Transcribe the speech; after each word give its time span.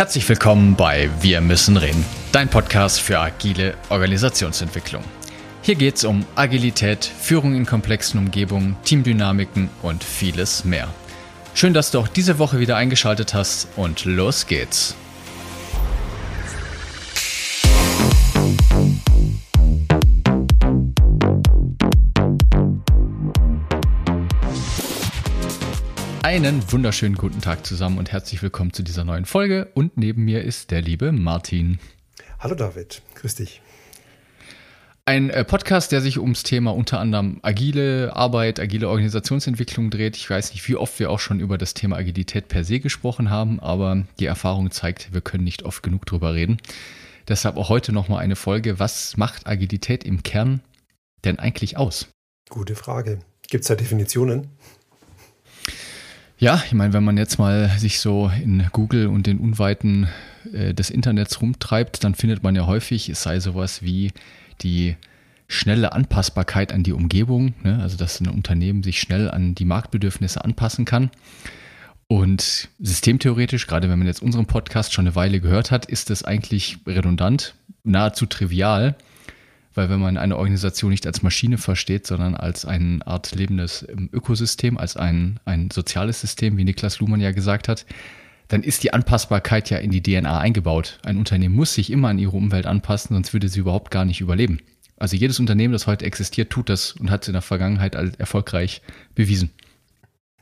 Herzlich 0.00 0.26
willkommen 0.30 0.76
bei 0.76 1.10
Wir 1.20 1.42
müssen 1.42 1.76
reden, 1.76 2.06
dein 2.32 2.48
Podcast 2.48 3.02
für 3.02 3.18
agile 3.18 3.74
Organisationsentwicklung. 3.90 5.04
Hier 5.60 5.74
geht 5.74 5.96
es 5.96 6.04
um 6.04 6.24
Agilität, 6.36 7.04
Führung 7.04 7.54
in 7.54 7.66
komplexen 7.66 8.18
Umgebungen, 8.18 8.76
Teamdynamiken 8.82 9.68
und 9.82 10.02
vieles 10.02 10.64
mehr. 10.64 10.88
Schön, 11.52 11.74
dass 11.74 11.90
du 11.90 11.98
auch 11.98 12.08
diese 12.08 12.38
Woche 12.38 12.60
wieder 12.60 12.78
eingeschaltet 12.78 13.34
hast 13.34 13.68
und 13.76 14.06
los 14.06 14.46
geht's. 14.46 14.96
Einen 26.30 26.62
wunderschönen 26.70 27.16
guten 27.16 27.40
Tag 27.40 27.66
zusammen 27.66 27.98
und 27.98 28.12
herzlich 28.12 28.40
willkommen 28.40 28.72
zu 28.72 28.84
dieser 28.84 29.02
neuen 29.02 29.24
Folge. 29.24 29.68
Und 29.74 29.96
neben 29.96 30.24
mir 30.24 30.44
ist 30.44 30.70
der 30.70 30.80
liebe 30.80 31.10
Martin. 31.10 31.80
Hallo 32.38 32.54
David, 32.54 33.02
grüß 33.16 33.34
dich. 33.34 33.60
Ein 35.06 35.30
äh, 35.30 35.44
Podcast, 35.44 35.90
der 35.90 36.00
sich 36.00 36.20
ums 36.20 36.44
Thema 36.44 36.72
unter 36.72 37.00
anderem 37.00 37.40
agile 37.42 38.14
Arbeit, 38.14 38.60
agile 38.60 38.88
Organisationsentwicklung 38.88 39.90
dreht. 39.90 40.16
Ich 40.16 40.30
weiß 40.30 40.52
nicht, 40.52 40.68
wie 40.68 40.76
oft 40.76 41.00
wir 41.00 41.10
auch 41.10 41.18
schon 41.18 41.40
über 41.40 41.58
das 41.58 41.74
Thema 41.74 41.96
Agilität 41.96 42.46
per 42.46 42.62
se 42.62 42.78
gesprochen 42.78 43.28
haben, 43.28 43.58
aber 43.58 44.04
die 44.20 44.26
Erfahrung 44.26 44.70
zeigt, 44.70 45.12
wir 45.12 45.22
können 45.22 45.42
nicht 45.42 45.64
oft 45.64 45.82
genug 45.82 46.06
drüber 46.06 46.32
reden. 46.32 46.58
Deshalb 47.26 47.56
auch 47.56 47.70
heute 47.70 47.92
nochmal 47.92 48.22
eine 48.22 48.36
Folge. 48.36 48.78
Was 48.78 49.16
macht 49.16 49.48
Agilität 49.48 50.04
im 50.04 50.22
Kern 50.22 50.60
denn 51.24 51.40
eigentlich 51.40 51.76
aus? 51.76 52.06
Gute 52.48 52.76
Frage. 52.76 53.18
Gibt 53.48 53.62
es 53.62 53.68
da 53.68 53.74
Definitionen? 53.74 54.46
Ja, 56.40 56.62
ich 56.64 56.72
meine, 56.72 56.94
wenn 56.94 57.04
man 57.04 57.18
jetzt 57.18 57.38
mal 57.38 57.68
sich 57.76 58.00
so 58.00 58.30
in 58.42 58.66
Google 58.72 59.08
und 59.08 59.26
den 59.26 59.36
Unweiten 59.36 60.08
äh, 60.54 60.72
des 60.72 60.88
Internets 60.88 61.42
rumtreibt, 61.42 62.02
dann 62.02 62.14
findet 62.14 62.42
man 62.42 62.56
ja 62.56 62.64
häufig, 62.64 63.10
es 63.10 63.22
sei 63.22 63.40
sowas 63.40 63.82
wie 63.82 64.10
die 64.62 64.96
schnelle 65.48 65.92
Anpassbarkeit 65.92 66.72
an 66.72 66.82
die 66.82 66.94
Umgebung, 66.94 67.52
ne? 67.62 67.78
also 67.82 67.98
dass 67.98 68.20
ein 68.20 68.28
Unternehmen 68.28 68.82
sich 68.82 69.00
schnell 69.00 69.30
an 69.30 69.54
die 69.54 69.66
Marktbedürfnisse 69.66 70.42
anpassen 70.42 70.86
kann. 70.86 71.10
Und 72.08 72.70
systemtheoretisch, 72.78 73.66
gerade 73.66 73.90
wenn 73.90 73.98
man 73.98 74.08
jetzt 74.08 74.22
unseren 74.22 74.46
Podcast 74.46 74.94
schon 74.94 75.06
eine 75.06 75.16
Weile 75.16 75.40
gehört 75.40 75.70
hat, 75.70 75.84
ist 75.84 76.08
das 76.08 76.24
eigentlich 76.24 76.78
redundant, 76.86 77.54
nahezu 77.84 78.24
trivial, 78.24 78.96
weil 79.74 79.88
wenn 79.88 80.00
man 80.00 80.16
eine 80.16 80.36
Organisation 80.36 80.90
nicht 80.90 81.06
als 81.06 81.22
Maschine 81.22 81.58
versteht, 81.58 82.06
sondern 82.06 82.34
als 82.34 82.64
eine 82.64 83.06
Art 83.06 83.34
lebendes 83.34 83.86
ähm, 83.88 84.08
Ökosystem, 84.12 84.78
als 84.78 84.96
ein, 84.96 85.40
ein 85.44 85.70
soziales 85.70 86.20
System, 86.20 86.56
wie 86.56 86.64
Niklas 86.64 87.00
Luhmann 87.00 87.20
ja 87.20 87.32
gesagt 87.32 87.68
hat, 87.68 87.86
dann 88.48 88.62
ist 88.64 88.82
die 88.82 88.92
Anpassbarkeit 88.92 89.70
ja 89.70 89.78
in 89.78 89.90
die 89.90 90.02
DNA 90.02 90.38
eingebaut. 90.38 90.98
Ein 91.04 91.18
Unternehmen 91.18 91.54
muss 91.54 91.74
sich 91.74 91.90
immer 91.90 92.08
an 92.08 92.18
ihre 92.18 92.36
Umwelt 92.36 92.66
anpassen, 92.66 93.14
sonst 93.14 93.32
würde 93.32 93.48
sie 93.48 93.60
überhaupt 93.60 93.92
gar 93.92 94.04
nicht 94.04 94.20
überleben. 94.20 94.58
Also 94.96 95.16
jedes 95.16 95.38
Unternehmen, 95.38 95.72
das 95.72 95.86
heute 95.86 96.04
existiert, 96.04 96.50
tut 96.50 96.68
das 96.68 96.92
und 96.92 97.10
hat 97.10 97.22
es 97.22 97.28
in 97.28 97.32
der 97.32 97.42
Vergangenheit 97.42 97.94
erfolgreich 97.94 98.82
bewiesen. 99.14 99.50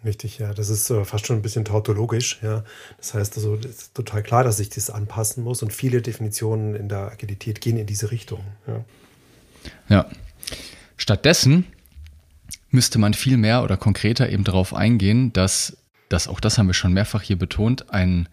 Richtig, 0.05 0.39
ja. 0.39 0.55
Das 0.55 0.69
ist 0.69 0.91
äh, 0.91 1.05
fast 1.05 1.27
schon 1.27 1.37
ein 1.37 1.43
bisschen 1.43 1.65
tautologisch, 1.65 2.39
ja. 2.43 2.65
Das 2.97 3.15
heißt 3.15 3.37
also, 3.37 3.57
es 3.57 3.67
ist 3.67 3.95
total 3.95 4.23
klar, 4.23 4.45
dass 4.45 4.57
sich 4.59 4.69
das 4.69 4.91
anpassen 4.91 5.43
muss 5.43 5.63
und 5.63 5.73
viele 5.73 6.03
Definitionen 6.03 6.75
in 6.75 6.89
der 6.89 7.11
Agilität 7.11 7.61
gehen 7.61 7.77
in 7.77 7.87
diese 7.87 8.11
Richtung, 8.11 8.41
ja. 8.67 8.85
Ja. 9.89 10.07
Stattdessen 10.97 11.65
müsste 12.71 12.99
man 12.99 13.15
viel 13.15 13.37
mehr 13.37 13.63
oder 13.63 13.77
konkreter 13.77 14.29
eben 14.31 14.45
darauf 14.45 14.75
eingehen, 14.75 15.33
dass, 15.33 15.79
dass 16.09 16.29
auch 16.29 16.41
das 16.41 16.59
haben 16.59 16.67
wir 16.67 16.75
schon 16.75 16.93
mehrfach 16.93 17.23
hier 17.23 17.39
betont, 17.39 17.91
ein 17.93 18.29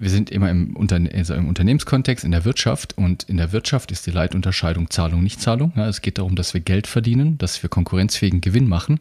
wir 0.00 0.10
sind 0.10 0.30
immer 0.30 0.48
im, 0.48 0.76
Unterne 0.76 1.10
also 1.12 1.34
im 1.34 1.48
Unternehmenskontext, 1.48 2.24
in 2.24 2.30
der 2.30 2.44
Wirtschaft 2.44 2.96
und 2.96 3.24
in 3.24 3.36
der 3.36 3.50
Wirtschaft 3.50 3.90
ist 3.90 4.06
die 4.06 4.12
Leitunterscheidung 4.12 4.90
Zahlung, 4.90 5.24
Nichtzahlung. 5.24 5.72
Ja, 5.76 5.88
es 5.88 6.02
geht 6.02 6.18
darum, 6.18 6.36
dass 6.36 6.54
wir 6.54 6.60
Geld 6.60 6.86
verdienen, 6.86 7.36
dass 7.38 7.62
wir 7.64 7.68
konkurrenzfähigen 7.68 8.40
Gewinn 8.40 8.68
machen. 8.68 9.00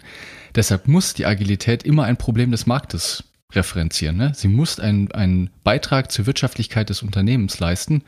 Deshalb 0.56 0.88
muss 0.88 1.14
die 1.14 1.28
Agilität 1.28 1.84
immer 1.84 2.06
ein 2.06 2.18
Problem 2.18 2.50
des 2.50 2.66
Marktes 2.66 3.26
referenzieren. 3.54 4.18
Ne? 4.18 4.32
Sie 4.36 4.48
muss 4.48 4.80
einen, 4.80 5.12
einen 5.12 5.52
Beitrag 5.64 6.12
zur 6.12 6.26
Wirtschaftlichkeit 6.26 6.90
des 6.90 7.04
Unternehmens 7.04 7.60
leisten, 7.60 8.02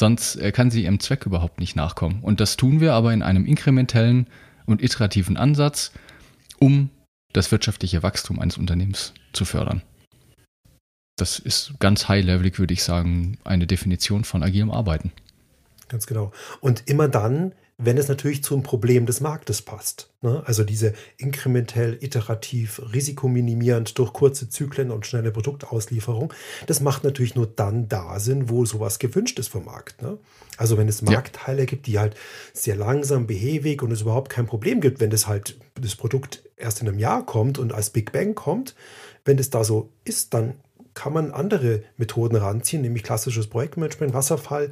sonst 0.00 0.36
äh, 0.36 0.50
kann 0.50 0.72
sie 0.72 0.82
ihrem 0.82 0.98
Zweck 0.98 1.26
überhaupt 1.26 1.60
nicht 1.60 1.76
nachkommen. 1.76 2.18
Und 2.22 2.40
das 2.40 2.56
tun 2.56 2.80
wir 2.80 2.94
aber 2.94 3.12
in 3.12 3.22
einem 3.22 3.46
inkrementellen 3.46 4.26
und 4.66 4.82
iterativen 4.82 5.36
Ansatz, 5.36 5.92
um 6.58 6.90
das 7.32 7.52
wirtschaftliche 7.52 8.02
Wachstum 8.02 8.40
eines 8.40 8.58
Unternehmens 8.58 9.14
zu 9.32 9.44
fördern. 9.44 9.82
Das 11.16 11.38
ist 11.38 11.74
ganz 11.78 12.08
high-levelig, 12.08 12.58
würde 12.58 12.74
ich 12.74 12.82
sagen, 12.82 13.38
eine 13.44 13.66
Definition 13.66 14.24
von 14.24 14.42
agilem 14.42 14.70
Arbeiten. 14.70 15.12
Ganz 15.88 16.06
genau. 16.06 16.32
Und 16.60 16.88
immer 16.88 17.08
dann, 17.08 17.52
wenn 17.82 17.98
es 17.98 18.08
natürlich 18.08 18.44
zum 18.44 18.62
Problem 18.62 19.06
des 19.06 19.20
Marktes 19.20 19.62
passt. 19.62 20.10
Ne? 20.20 20.42
Also 20.44 20.64
diese 20.64 20.92
inkrementell, 21.16 21.96
iterativ, 22.00 22.80
risikominimierend 22.92 23.98
durch 23.98 24.12
kurze 24.12 24.48
Zyklen 24.48 24.90
und 24.90 25.06
schnelle 25.06 25.30
Produktauslieferung, 25.30 26.32
das 26.66 26.80
macht 26.80 27.04
natürlich 27.04 27.34
nur 27.34 27.46
dann 27.46 27.88
da 27.88 28.20
Sinn, 28.20 28.48
wo 28.48 28.64
sowas 28.64 28.98
gewünscht 28.98 29.38
ist 29.38 29.48
vom 29.48 29.64
Markt. 29.64 30.02
Ne? 30.02 30.18
Also 30.56 30.76
wenn 30.76 30.88
es 30.88 31.02
Marktteile 31.02 31.60
ja. 31.60 31.64
gibt, 31.64 31.86
die 31.86 31.98
halt 31.98 32.14
sehr 32.52 32.76
langsam, 32.76 33.26
behäbig 33.26 33.82
und 33.82 33.90
es 33.92 34.02
überhaupt 34.02 34.30
kein 34.30 34.46
Problem 34.46 34.80
gibt, 34.80 35.00
wenn 35.00 35.10
das 35.10 35.26
halt 35.26 35.58
das 35.80 35.96
Produkt 35.96 36.42
erst 36.56 36.82
in 36.82 36.88
einem 36.88 36.98
Jahr 36.98 37.24
kommt 37.24 37.58
und 37.58 37.72
als 37.72 37.90
Big 37.90 38.12
Bang 38.12 38.34
kommt, 38.34 38.74
wenn 39.24 39.38
das 39.38 39.50
da 39.50 39.64
so 39.64 39.90
ist, 40.04 40.34
dann 40.34 40.54
kann 40.92 41.12
man 41.12 41.30
andere 41.30 41.82
Methoden 41.96 42.36
ranziehen, 42.36 42.82
nämlich 42.82 43.04
klassisches 43.04 43.46
Projektmanagement, 43.46 44.12
Wasserfall, 44.12 44.70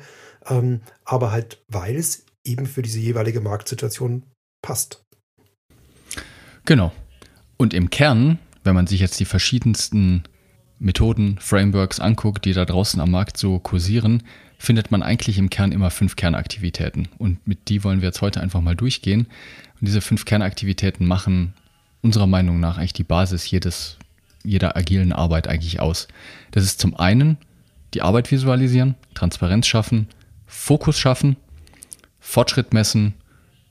ähm, 0.48 0.80
aber 1.04 1.30
halt, 1.32 1.62
weil 1.68 1.96
es 1.96 2.24
eben 2.48 2.66
für 2.66 2.82
diese 2.82 2.98
jeweilige 2.98 3.40
Marktsituation 3.40 4.24
passt. 4.62 5.04
Genau. 6.64 6.92
Und 7.56 7.74
im 7.74 7.90
Kern, 7.90 8.38
wenn 8.64 8.74
man 8.74 8.86
sich 8.86 9.00
jetzt 9.00 9.20
die 9.20 9.24
verschiedensten 9.24 10.24
Methoden, 10.78 11.38
Frameworks 11.40 12.00
anguckt, 12.00 12.44
die 12.44 12.52
da 12.52 12.64
draußen 12.64 13.00
am 13.00 13.10
Markt 13.10 13.36
so 13.36 13.58
kursieren, 13.58 14.22
findet 14.58 14.90
man 14.90 15.02
eigentlich 15.02 15.38
im 15.38 15.50
Kern 15.50 15.72
immer 15.72 15.90
fünf 15.90 16.16
Kernaktivitäten. 16.16 17.08
Und 17.18 17.46
mit 17.46 17.68
die 17.68 17.84
wollen 17.84 18.00
wir 18.00 18.08
jetzt 18.08 18.20
heute 18.20 18.40
einfach 18.40 18.60
mal 18.60 18.76
durchgehen. 18.76 19.26
Und 19.80 19.88
diese 19.88 20.00
fünf 20.00 20.24
Kernaktivitäten 20.24 21.06
machen 21.06 21.54
unserer 22.02 22.26
Meinung 22.26 22.60
nach 22.60 22.78
eigentlich 22.78 22.92
die 22.92 23.04
Basis 23.04 23.50
jedes, 23.50 23.98
jeder 24.44 24.76
agilen 24.76 25.12
Arbeit 25.12 25.48
eigentlich 25.48 25.80
aus. 25.80 26.08
Das 26.50 26.64
ist 26.64 26.80
zum 26.80 26.96
einen 26.96 27.38
die 27.94 28.02
Arbeit 28.02 28.30
visualisieren, 28.30 28.94
Transparenz 29.14 29.66
schaffen, 29.66 30.08
Fokus 30.46 30.98
schaffen, 30.98 31.36
Fortschritt 32.28 32.74
messen, 32.74 33.14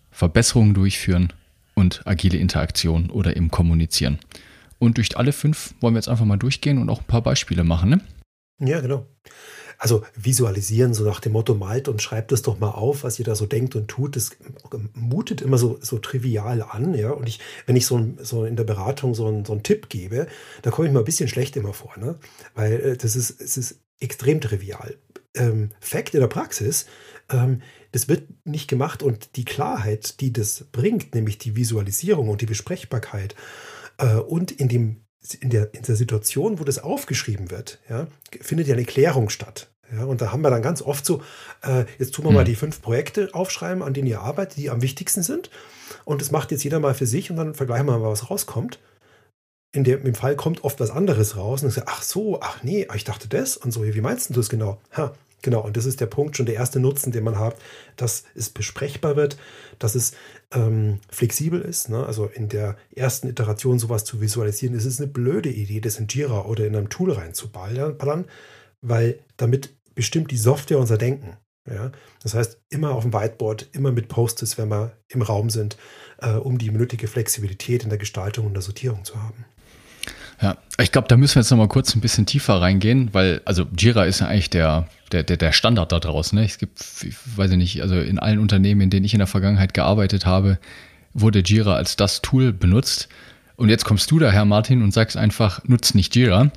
Verbesserungen 0.10 0.74
durchführen 0.74 1.32
und 1.76 2.02
agile 2.06 2.40
Interaktion 2.40 3.12
oder 3.12 3.38
eben 3.38 3.52
kommunizieren. 3.52 4.18
Und 4.80 4.98
durch 4.98 5.16
alle 5.16 5.32
fünf 5.32 5.76
wollen 5.80 5.94
wir 5.94 6.00
jetzt 6.00 6.10
einfach 6.10 6.26
mal 6.26 6.38
durchgehen 6.38 6.80
und 6.80 6.90
auch 6.90 7.02
ein 7.02 7.06
paar 7.06 7.22
Beispiele 7.22 7.64
machen, 7.64 7.92
ne? 7.92 8.02
Ja, 8.60 8.82
genau. 8.82 9.06
Also 9.78 10.04
visualisieren, 10.16 10.96
so 10.96 11.04
nach 11.04 11.20
dem 11.20 11.34
Motto, 11.34 11.54
malt 11.54 11.88
und 11.88 12.02
schreibt 12.02 12.32
es 12.32 12.42
doch 12.42 12.58
mal 12.58 12.72
auf, 12.72 13.04
was 13.04 13.20
ihr 13.20 13.26
da 13.26 13.36
so 13.36 13.46
denkt 13.46 13.76
und 13.76 13.90
tut. 13.90 14.16
Das 14.16 14.32
mutet 14.96 15.44
immer 15.44 15.60
so, 15.60 15.78
so 15.80 16.00
trivial 16.00 16.64
an, 16.64 16.96
ja. 16.96 17.12
Und 17.12 17.30
ich, 17.30 17.40
wenn 17.68 17.76
ich 17.76 17.86
so, 17.86 18.04
so 18.24 18.44
in 18.44 18.56
der 18.56 18.64
Beratung 18.64 19.14
so, 19.14 19.28
ein, 19.28 19.46
so 19.46 19.54
einen 19.54 19.62
Tipp 19.62 19.88
gebe, 19.90 20.26
da 20.64 20.72
komme 20.72 20.88
ich 20.88 20.94
mal 20.96 21.02
ein 21.02 21.06
bisschen 21.06 21.30
schlecht 21.30 21.56
immer 21.58 21.74
vor, 21.74 21.96
ne? 22.00 22.18
Weil 22.56 22.74
äh, 22.80 22.98
das 22.98 23.16
ist, 23.16 23.40
es 23.40 23.56
ist 23.56 23.82
extrem 24.00 24.42
trivial. 24.42 24.96
Ähm, 25.36 25.70
Fact 25.80 26.16
in 26.16 26.22
der 26.22 26.28
Praxis, 26.28 26.88
ähm, 27.30 27.62
das 27.98 28.08
wird 28.08 28.30
nicht 28.46 28.68
gemacht 28.68 29.02
und 29.02 29.36
die 29.38 29.44
Klarheit, 29.44 30.22
die 30.22 30.32
das 30.32 30.66
bringt, 30.72 31.16
nämlich 31.16 31.40
die 31.40 31.56
Visualisierung 31.56 32.30
und 32.30 32.42
die 32.42 32.46
Besprechbarkeit 32.46 33.34
äh, 33.98 34.18
und 34.18 34.52
in, 34.52 34.68
dem, 34.68 35.02
in, 35.40 35.50
der, 35.50 35.74
in 35.74 35.82
der 35.82 35.96
Situation, 35.96 36.60
wo 36.60 36.64
das 36.64 36.78
aufgeschrieben 36.78 37.50
wird, 37.50 37.80
ja, 37.90 38.06
findet 38.40 38.68
ja 38.68 38.76
eine 38.76 38.86
Klärung 38.86 39.30
statt. 39.30 39.72
Ja, 39.92 40.04
und 40.04 40.22
da 40.22 40.32
haben 40.32 40.42
wir 40.42 40.52
dann 40.52 40.62
ganz 40.62 40.84
oft 40.84 41.08
so, 41.08 41.24
äh, 41.64 41.86
jetzt 41.98 42.14
tun 42.14 42.26
wir 42.26 42.32
mal 42.32 42.42
mhm. 42.42 42.50
die 42.50 42.56
fünf 42.56 42.84
Projekte 42.84 43.30
aufschreiben, 43.34 43.82
an 43.82 43.96
denen 43.96 44.08
ihr 44.08 44.22
arbeitet, 44.22 44.58
die 44.58 44.70
am 44.70 44.84
wichtigsten 44.84 45.24
sind. 45.24 45.50
Und 46.06 46.22
das 46.22 46.30
macht 46.30 46.52
jetzt 46.52 46.64
jeder 46.64 46.80
mal 46.80 46.94
für 46.94 47.08
sich 47.08 47.32
und 47.32 47.38
dann 47.38 47.56
vergleichen 47.56 47.88
wir 47.88 47.98
mal, 47.98 48.12
was 48.12 48.30
rauskommt. 48.30 48.80
In 49.72 49.84
dem, 49.86 50.06
im 50.06 50.14
Fall 50.14 50.36
kommt 50.36 50.64
oft 50.64 50.80
was 50.80 50.92
anderes 50.92 51.36
raus 51.36 51.64
und 51.64 51.70
ich 51.70 51.76
sage, 51.76 51.88
ach 51.90 52.04
so, 52.04 52.42
ach 52.42 52.62
nee, 52.62 52.88
ich 52.94 53.06
dachte 53.06 53.28
das 53.28 53.58
und 53.58 53.72
so, 53.72 53.84
wie 53.84 54.02
meinst 54.02 54.30
du 54.30 54.36
das 54.36 54.50
genau? 54.50 54.80
Ha, 54.96 55.14
Genau, 55.44 55.62
und 55.62 55.78
das 55.78 55.86
ist 55.86 56.02
der 56.02 56.08
Punkt, 56.08 56.36
schon 56.36 56.48
der 56.48 56.56
erste 56.56 56.80
Nutzen, 56.80 57.12
den 57.12 57.24
man 57.24 57.38
hat, 57.38 57.56
dass 57.96 58.24
es 58.34 58.50
besprechbar 58.50 59.16
wird, 59.16 59.38
dass 59.78 59.94
es 59.94 60.14
ähm, 60.52 61.00
flexibel 61.10 61.62
ist. 61.62 61.90
Ne? 61.90 62.06
Also 62.06 62.26
in 62.26 62.50
der 62.50 62.76
ersten 62.96 63.28
Iteration 63.28 63.78
sowas 63.78 64.04
zu 64.04 64.20
visualisieren, 64.20 64.76
ist 64.76 64.86
es 64.86 65.00
eine 65.00 65.08
blöde 65.08 65.50
Idee, 65.50 65.80
das 65.80 66.00
in 66.00 66.08
Jira 66.08 66.46
oder 66.46 66.66
in 66.66 66.76
einem 66.76 66.90
Tool 66.90 67.12
reinzuballern, 67.12 68.26
weil 68.82 69.20
damit 69.38 69.76
bestimmt 69.94 70.32
die 70.32 70.38
Software 70.38 70.80
unser 70.80 70.98
Denken. 70.98 71.38
Ja? 71.68 71.92
Das 72.24 72.34
heißt, 72.34 72.60
immer 72.70 72.92
auf 72.92 73.04
dem 73.04 73.14
Whiteboard, 73.14 73.70
immer 73.74 73.92
mit 73.92 74.08
Post-its, 74.08 74.58
wenn 74.58 74.70
wir 74.70 74.98
im 75.10 75.22
Raum 75.22 75.52
sind, 75.52 75.78
äh, 76.20 76.32
um 76.32 76.58
die 76.58 76.72
nötige 76.72 77.08
Flexibilität 77.08 77.84
in 77.84 77.90
der 77.90 78.00
Gestaltung 78.00 78.48
und 78.48 78.54
der 78.54 78.64
Sortierung 78.64 79.04
zu 79.04 79.22
haben. 79.22 79.46
Ja, 80.42 80.58
ich 80.80 80.92
glaube, 80.92 81.08
da 81.08 81.18
müssen 81.18 81.36
wir 81.36 81.42
jetzt 81.42 81.50
noch 81.50 81.58
mal 81.58 81.68
kurz 81.68 81.96
ein 81.96 82.02
bisschen 82.02 82.26
tiefer 82.26 82.62
reingehen, 82.62 83.10
weil, 83.14 83.42
also 83.46 83.66
Jira 83.76 84.06
ist 84.06 84.20
ja 84.20 84.28
eigentlich 84.28 84.52
der, 84.52 84.88
der, 85.12 85.24
der, 85.24 85.38
der 85.38 85.52
Standard 85.52 85.92
da 85.92 86.00
draußen. 86.00 86.38
Ne? 86.38 86.46
Es 86.46 86.60
gibt, 86.60 86.80
ich 87.04 87.16
weiß 87.36 87.52
ich 87.52 87.58
nicht, 87.58 87.82
also 87.82 87.96
in 87.96 88.20
allen 88.20 88.40
Unternehmen, 88.40 88.82
in 88.82 88.90
denen 88.90 89.06
ich 89.06 89.14
in 89.14 89.20
der 89.20 89.28
Vergangenheit 89.28 89.74
gearbeitet 89.74 90.26
habe, 90.26 90.60
wurde 91.14 91.40
Jira 91.40 91.76
als 91.76 91.96
das 91.96 92.22
Tool 92.22 92.54
benutzt. 92.54 93.10
Und 93.56 93.70
jetzt 93.70 93.86
kommst 93.86 94.12
du 94.12 94.20
daher, 94.20 94.46
Martin, 94.46 94.84
und 94.84 94.94
sagst 94.94 95.18
einfach, 95.18 95.64
nutzt 95.66 95.96
nicht 95.96 96.16
Jira. 96.16 96.52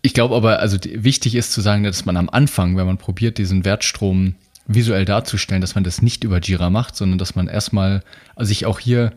Ich 0.00 0.14
glaube 0.14 0.34
aber, 0.34 0.60
also 0.60 0.78
wichtig 0.82 1.34
ist 1.34 1.52
zu 1.52 1.60
sagen, 1.60 1.84
dass 1.84 2.06
man 2.06 2.16
am 2.16 2.30
Anfang, 2.30 2.76
wenn 2.76 2.86
man 2.86 2.96
probiert, 2.96 3.36
diesen 3.36 3.66
Wertstrom 3.66 4.34
visuell 4.66 5.04
darzustellen, 5.04 5.60
dass 5.60 5.74
man 5.74 5.84
das 5.84 6.00
nicht 6.00 6.24
über 6.24 6.40
Jira 6.40 6.70
macht, 6.70 6.96
sondern 6.96 7.18
dass 7.18 7.34
man 7.34 7.48
erstmal 7.48 8.02
also 8.34 8.48
sich 8.48 8.64
auch 8.64 8.78
hier 8.78 9.12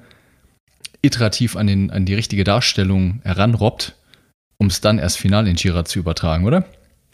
iterativ 1.08 1.56
an, 1.56 1.68
den, 1.68 1.90
an 1.90 2.06
die 2.06 2.14
richtige 2.14 2.44
Darstellung 2.44 3.22
heranrobbt, 3.24 3.96
um 4.58 4.68
es 4.68 4.82
dann 4.82 5.00
erst 5.00 5.18
final 5.18 5.48
in 5.48 5.56
Jira 5.56 5.86
zu 5.86 6.00
übertragen, 6.00 6.46
oder? 6.46 6.66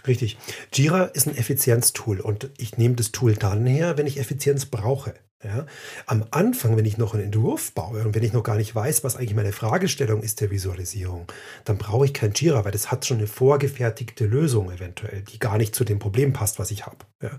Richtig. 0.06 0.38
Jira 0.74 1.06
ist 1.06 1.28
ein 1.28 1.38
Effizienztool 1.38 2.19
und 2.19 2.50
ich 2.57 2.78
nehme 2.78 2.95
das 2.95 3.12
Tool 3.12 3.36
dann 3.36 3.66
her, 3.66 3.98
wenn 3.98 4.07
ich 4.07 4.19
Effizienz 4.19 4.66
brauche. 4.66 5.13
Ja, 5.44 5.66
am 6.06 6.24
Anfang, 6.31 6.78
wenn 6.78 6.86
ich 6.86 6.98
noch 6.98 7.13
einen 7.13 7.25
Entwurf 7.25 7.74
baue 7.74 8.06
und 8.06 8.16
wenn 8.16 8.24
ich 8.24 8.31
noch 8.31 8.44
gar 8.44 8.56
nicht 8.56 8.74
weiß, 8.74 9.04
was 9.04 9.18
eigentlich 9.18 9.36
meine 9.36 9.51
Fragestellung 9.51 10.22
ist 10.22 10.39
der 10.39 10.51
Visualisierung, 10.51 11.28
dann 11.66 11.78
brauche 11.78 12.06
ich 12.06 12.13
kein 12.13 12.31
Jira, 12.34 12.63
weil 12.63 12.72
das 12.72 12.92
hat 12.92 13.06
schon 13.06 13.18
eine 13.18 13.28
vorgefertigte 13.28 14.25
Lösung 14.25 14.72
eventuell, 14.72 15.22
die 15.24 15.39
gar 15.39 15.57
nicht 15.57 15.75
zu 15.75 15.84
dem 15.84 16.00
Problem 16.00 16.31
passt, 16.31 16.60
was 16.60 16.72
ich 16.72 16.86
habe. 16.86 17.00
Ja, 17.22 17.31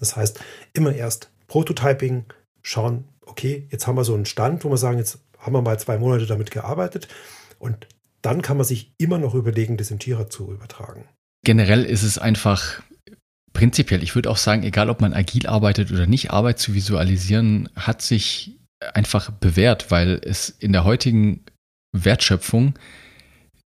das 0.00 0.16
heißt, 0.16 0.40
immer 0.72 0.92
erst 0.92 1.30
Prototyping, 1.46 2.24
schauen, 2.62 3.04
okay, 3.26 3.68
jetzt 3.70 3.86
haben 3.86 3.96
wir 3.96 4.04
so 4.04 4.14
einen 4.14 4.26
Stand, 4.26 4.64
wo 4.64 4.70
wir 4.70 4.76
sagen, 4.76 4.98
jetzt 4.98 5.20
haben 5.42 5.52
wir 5.52 5.62
mal 5.62 5.78
zwei 5.78 5.98
Monate 5.98 6.26
damit 6.26 6.50
gearbeitet 6.50 7.08
und 7.58 7.86
dann 8.22 8.40
kann 8.40 8.56
man 8.56 8.64
sich 8.64 8.94
immer 8.98 9.18
noch 9.18 9.34
überlegen, 9.34 9.76
das 9.76 9.90
in 9.90 9.98
Jira 9.98 10.30
zu 10.30 10.50
übertragen. 10.52 11.08
Generell 11.44 11.84
ist 11.84 12.04
es 12.04 12.18
einfach 12.18 12.80
prinzipiell, 13.52 14.02
ich 14.02 14.14
würde 14.14 14.30
auch 14.30 14.36
sagen, 14.36 14.62
egal 14.62 14.88
ob 14.88 15.00
man 15.00 15.12
agil 15.12 15.46
arbeitet 15.46 15.90
oder 15.90 16.06
nicht, 16.06 16.30
Arbeit 16.30 16.58
zu 16.58 16.72
visualisieren 16.72 17.68
hat 17.74 18.00
sich 18.00 18.56
einfach 18.94 19.30
bewährt, 19.30 19.90
weil 19.90 20.20
es 20.24 20.48
in 20.48 20.72
der 20.72 20.84
heutigen 20.84 21.44
Wertschöpfung 21.92 22.74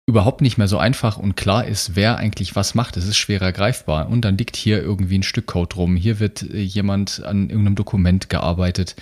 überhaupt 0.06 0.40
nicht 0.42 0.58
mehr 0.58 0.68
so 0.68 0.78
einfach 0.78 1.16
und 1.16 1.36
klar 1.36 1.66
ist, 1.66 1.96
wer 1.96 2.18
eigentlich 2.18 2.56
was 2.56 2.74
macht. 2.74 2.96
Es 2.96 3.06
ist 3.06 3.16
schwerer 3.16 3.52
greifbar. 3.52 4.08
Und 4.08 4.22
dann 4.22 4.36
liegt 4.36 4.56
hier 4.56 4.82
irgendwie 4.82 5.18
ein 5.18 5.22
Stück 5.22 5.46
Code 5.46 5.76
rum. 5.76 5.96
Hier 5.96 6.20
wird 6.20 6.42
äh, 6.42 6.60
jemand 6.60 7.22
an 7.24 7.48
irgendeinem 7.48 7.74
Dokument 7.74 8.28
gearbeitet. 8.28 8.96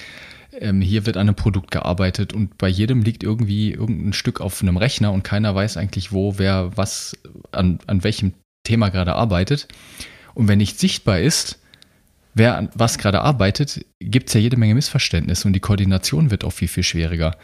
Ähm, 0.58 0.80
hier 0.80 1.06
wird 1.06 1.16
an 1.16 1.28
einem 1.28 1.36
Produkt 1.36 1.70
gearbeitet 1.70 2.32
und 2.32 2.58
bei 2.58 2.68
jedem 2.68 3.02
liegt 3.02 3.22
irgendwie 3.22 3.72
irgendein 3.72 4.12
Stück 4.12 4.40
auf 4.40 4.62
einem 4.62 4.76
Rechner 4.76 5.12
und 5.12 5.24
keiner 5.24 5.54
weiß 5.54 5.76
eigentlich, 5.76 6.12
wo, 6.12 6.38
wer, 6.38 6.76
was, 6.76 7.16
an, 7.52 7.78
an 7.86 8.04
welchem 8.04 8.34
Thema 8.64 8.90
gerade 8.90 9.14
arbeitet. 9.14 9.68
Und 10.34 10.48
wenn 10.48 10.58
nicht 10.58 10.78
sichtbar 10.78 11.20
ist, 11.20 11.58
wer 12.34 12.56
an 12.56 12.68
was 12.74 12.98
gerade 12.98 13.22
arbeitet, 13.22 13.84
gibt 14.00 14.28
es 14.28 14.34
ja 14.34 14.40
jede 14.40 14.56
Menge 14.56 14.74
Missverständnisse 14.74 15.46
und 15.46 15.54
die 15.54 15.60
Koordination 15.60 16.30
wird 16.30 16.44
auch 16.44 16.52
viel, 16.52 16.68
viel 16.68 16.82
schwieriger. 16.82 17.36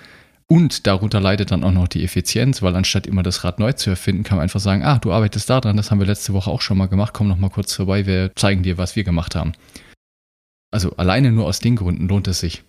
Und 0.50 0.86
darunter 0.86 1.20
leidet 1.20 1.50
dann 1.50 1.62
auch 1.62 1.72
noch 1.72 1.88
die 1.88 2.02
Effizienz, 2.02 2.62
weil 2.62 2.74
anstatt 2.74 3.06
immer 3.06 3.22
das 3.22 3.44
Rad 3.44 3.58
neu 3.58 3.72
zu 3.74 3.90
erfinden, 3.90 4.22
kann 4.22 4.38
man 4.38 4.44
einfach 4.44 4.60
sagen, 4.60 4.82
ah, 4.82 4.98
du 4.98 5.12
arbeitest 5.12 5.50
da 5.50 5.60
dran, 5.60 5.76
das 5.76 5.90
haben 5.90 5.98
wir 5.98 6.06
letzte 6.06 6.32
Woche 6.32 6.50
auch 6.50 6.62
schon 6.62 6.78
mal 6.78 6.86
gemacht, 6.86 7.12
komm 7.12 7.28
noch 7.28 7.36
mal 7.36 7.50
kurz 7.50 7.74
vorbei, 7.74 8.06
wir 8.06 8.32
zeigen 8.34 8.62
dir, 8.62 8.78
was 8.78 8.96
wir 8.96 9.04
gemacht 9.04 9.34
haben. 9.34 9.52
Also 10.70 10.96
alleine 10.96 11.32
nur 11.32 11.46
aus 11.46 11.60
den 11.60 11.76
Gründen 11.76 12.08
lohnt 12.08 12.28
es 12.28 12.40
sich. 12.40 12.62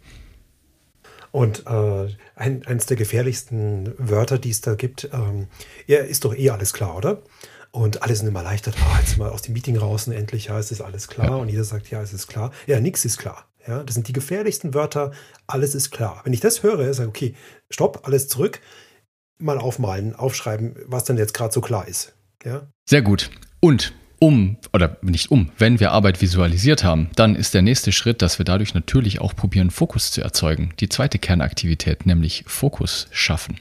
Und 1.31 1.65
äh, 1.67 2.07
ein, 2.35 2.65
eines 2.65 2.85
der 2.85 2.97
gefährlichsten 2.97 3.93
Wörter, 3.97 4.37
die 4.37 4.49
es 4.49 4.61
da 4.61 4.75
gibt, 4.75 5.09
ähm, 5.13 5.47
ja, 5.87 5.99
ist 5.99 6.25
doch 6.25 6.35
eh 6.35 6.49
alles 6.49 6.73
klar, 6.73 6.95
oder? 6.95 7.21
Und 7.71 8.01
alle 8.01 8.15
sind 8.15 8.27
immer 8.27 8.39
erleichtert, 8.39 8.75
ah, 8.81 8.99
jetzt 8.99 9.17
mal 9.17 9.29
aus 9.29 9.43
dem 9.43 9.53
Meeting 9.53 9.77
raus 9.77 10.07
und 10.07 10.13
endlich, 10.13 10.45
ja, 10.45 10.57
es 10.57 10.71
ist 10.71 10.81
alles 10.81 11.07
klar. 11.07 11.27
Ja. 11.27 11.35
Und 11.35 11.49
jeder 11.49 11.63
sagt, 11.63 11.89
ja, 11.91 12.01
es 12.01 12.13
ist 12.13 12.27
klar. 12.27 12.51
Ja, 12.65 12.79
nichts 12.79 13.05
ist 13.05 13.17
klar. 13.17 13.45
Ja, 13.67 13.83
das 13.83 13.93
sind 13.93 14.07
die 14.07 14.13
gefährlichsten 14.13 14.73
Wörter, 14.73 15.11
alles 15.45 15.75
ist 15.75 15.91
klar. 15.91 16.21
Wenn 16.23 16.33
ich 16.33 16.39
das 16.39 16.63
höre, 16.63 16.91
sage 16.93 17.09
ich, 17.09 17.15
okay, 17.15 17.35
stopp, 17.69 18.07
alles 18.07 18.27
zurück, 18.27 18.61
mal 19.37 19.59
aufmalen, 19.59 20.15
aufschreiben, 20.15 20.75
was 20.85 21.03
dann 21.03 21.17
jetzt 21.17 21.33
gerade 21.33 21.53
so 21.53 21.61
klar 21.61 21.87
ist. 21.87 22.13
Ja? 22.43 22.67
Sehr 22.89 23.01
gut. 23.01 23.29
Und 23.59 23.93
um, 24.19 24.57
oder 24.73 24.97
nicht 25.01 25.31
um, 25.31 25.51
wenn 25.57 25.79
wir 25.79 25.91
Arbeit 25.91 26.21
visualisiert 26.21 26.83
haben, 26.83 27.09
dann 27.15 27.35
ist 27.35 27.53
der 27.53 27.61
nächste 27.61 27.91
Schritt, 27.91 28.21
dass 28.21 28.37
wir 28.37 28.45
dadurch 28.45 28.73
natürlich 28.73 29.21
auch 29.21 29.35
probieren, 29.35 29.71
Fokus 29.71 30.11
zu 30.11 30.21
erzeugen. 30.21 30.73
Die 30.79 30.89
zweite 30.89 31.19
Kernaktivität, 31.19 32.05
nämlich 32.05 32.43
Fokus 32.47 33.07
schaffen. 33.11 33.59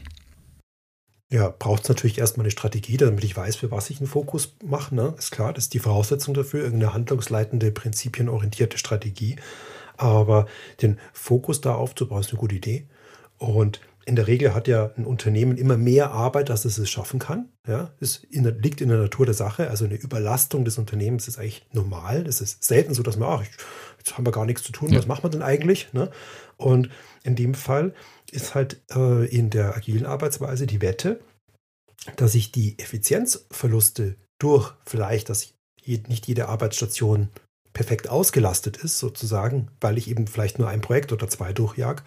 Ja, 1.30 1.54
braucht 1.56 1.82
es 1.82 1.88
natürlich 1.90 2.18
erstmal 2.18 2.44
eine 2.44 2.50
Strategie, 2.50 2.96
damit 2.96 3.22
ich 3.22 3.36
weiß, 3.36 3.56
für 3.56 3.70
was 3.70 3.90
ich 3.90 3.98
einen 3.98 4.06
Fokus 4.06 4.54
mache. 4.64 4.94
Ne? 4.94 5.14
Ist 5.18 5.30
klar, 5.30 5.52
das 5.52 5.64
ist 5.64 5.74
die 5.74 5.78
Voraussetzung 5.78 6.32
dafür, 6.32 6.64
irgendeine 6.64 6.94
handlungsleitende, 6.94 7.70
prinzipienorientierte 7.70 8.78
Strategie. 8.78 9.36
Aber 9.98 10.46
den 10.80 10.98
Fokus 11.12 11.60
da 11.60 11.74
aufzubauen, 11.74 12.20
ist 12.20 12.30
eine 12.30 12.38
gute 12.38 12.54
Idee. 12.54 12.86
Und 13.36 13.80
in 14.08 14.16
der 14.16 14.26
Regel 14.26 14.54
hat 14.54 14.68
ja 14.68 14.90
ein 14.96 15.04
Unternehmen 15.04 15.58
immer 15.58 15.76
mehr 15.76 16.12
Arbeit, 16.12 16.50
als 16.50 16.64
es 16.64 16.78
es 16.78 16.88
schaffen 16.88 17.18
kann. 17.18 17.50
Ja, 17.66 17.92
es 18.00 18.22
liegt 18.30 18.80
in 18.80 18.88
der 18.88 18.98
Natur 18.98 19.26
der 19.26 19.34
Sache. 19.34 19.68
Also 19.68 19.84
eine 19.84 19.96
Überlastung 19.96 20.64
des 20.64 20.78
Unternehmens 20.78 21.28
ist 21.28 21.38
eigentlich 21.38 21.66
normal. 21.72 22.26
Es 22.26 22.40
ist 22.40 22.64
selten 22.64 22.94
so, 22.94 23.02
dass 23.02 23.18
man, 23.18 23.28
ach, 23.28 23.44
jetzt 23.98 24.16
haben 24.16 24.26
wir 24.26 24.32
gar 24.32 24.46
nichts 24.46 24.62
zu 24.62 24.72
tun, 24.72 24.90
ja. 24.90 24.98
was 24.98 25.06
macht 25.06 25.24
man 25.24 25.32
denn 25.32 25.42
eigentlich? 25.42 25.92
Ne? 25.92 26.10
Und 26.56 26.88
in 27.22 27.36
dem 27.36 27.52
Fall 27.52 27.92
ist 28.30 28.54
halt 28.54 28.80
äh, 28.90 29.26
in 29.26 29.50
der 29.50 29.76
agilen 29.76 30.06
Arbeitsweise 30.06 30.66
die 30.66 30.80
Wette, 30.80 31.20
dass 32.16 32.34
ich 32.34 32.50
die 32.50 32.78
Effizienzverluste 32.78 34.16
durch 34.38 34.72
vielleicht, 34.86 35.28
dass 35.28 35.52
nicht 35.84 36.26
jede 36.26 36.48
Arbeitsstation 36.48 37.28
perfekt 37.72 38.08
ausgelastet 38.08 38.76
ist, 38.76 38.98
sozusagen, 38.98 39.68
weil 39.80 39.98
ich 39.98 40.10
eben 40.10 40.26
vielleicht 40.26 40.58
nur 40.58 40.68
ein 40.68 40.80
Projekt 40.80 41.12
oder 41.12 41.28
zwei 41.28 41.52
durchjag, 41.52 42.02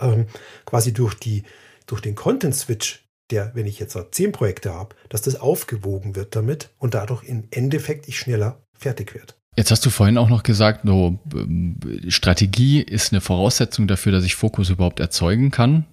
ähm, 0.00 0.26
quasi 0.64 0.92
durch, 0.92 1.14
die, 1.14 1.44
durch 1.86 2.00
den 2.00 2.14
Content-Switch, 2.14 3.04
der, 3.30 3.52
wenn 3.54 3.66
ich 3.66 3.78
jetzt 3.78 3.98
zehn 4.12 4.32
Projekte 4.32 4.72
habe, 4.72 4.94
dass 5.08 5.22
das 5.22 5.40
aufgewogen 5.40 6.14
wird 6.14 6.36
damit 6.36 6.70
und 6.78 6.94
dadurch 6.94 7.24
im 7.24 7.44
Endeffekt 7.50 8.08
ich 8.08 8.18
schneller 8.18 8.62
fertig 8.78 9.14
werde. 9.14 9.34
Jetzt 9.56 9.70
hast 9.70 9.86
du 9.86 9.90
vorhin 9.90 10.18
auch 10.18 10.28
noch 10.28 10.42
gesagt, 10.42 10.84
no, 10.84 11.18
Strategie 12.08 12.82
ist 12.82 13.12
eine 13.12 13.22
Voraussetzung 13.22 13.88
dafür, 13.88 14.12
dass 14.12 14.24
ich 14.24 14.36
Fokus 14.36 14.68
überhaupt 14.68 15.00
erzeugen 15.00 15.50
kann. 15.50 15.86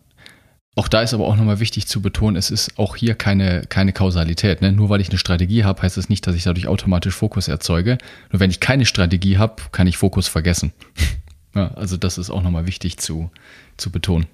Auch 0.75 0.87
da 0.87 1.03
ist 1.03 1.13
aber 1.13 1.27
auch 1.27 1.35
nochmal 1.35 1.59
wichtig 1.59 1.87
zu 1.87 2.01
betonen, 2.01 2.35
es 2.35 2.49
ist 2.49 2.79
auch 2.79 2.95
hier 2.95 3.13
keine, 3.13 3.61
keine 3.67 3.93
Kausalität. 3.93 4.61
Ne? 4.61 4.71
Nur 4.71 4.89
weil 4.89 5.01
ich 5.01 5.09
eine 5.09 5.19
Strategie 5.19 5.63
habe, 5.63 5.81
heißt 5.83 5.97
es 5.97 6.05
das 6.05 6.09
nicht, 6.09 6.25
dass 6.25 6.35
ich 6.35 6.43
dadurch 6.43 6.67
automatisch 6.67 7.13
Fokus 7.13 7.47
erzeuge. 7.47 7.99
Nur 8.31 8.39
wenn 8.39 8.49
ich 8.49 8.59
keine 8.59 8.85
Strategie 8.85 9.37
habe, 9.37 9.61
kann 9.71 9.85
ich 9.85 9.97
Fokus 9.97 10.27
vergessen. 10.27 10.73
ja, 11.55 11.71
also 11.75 11.95
das 11.95 12.17
ist 12.17 12.31
auch 12.31 12.41
nochmal 12.41 12.65
wichtig 12.65 12.97
zu, 12.97 13.29
zu 13.77 13.91
betonen. 13.91 14.25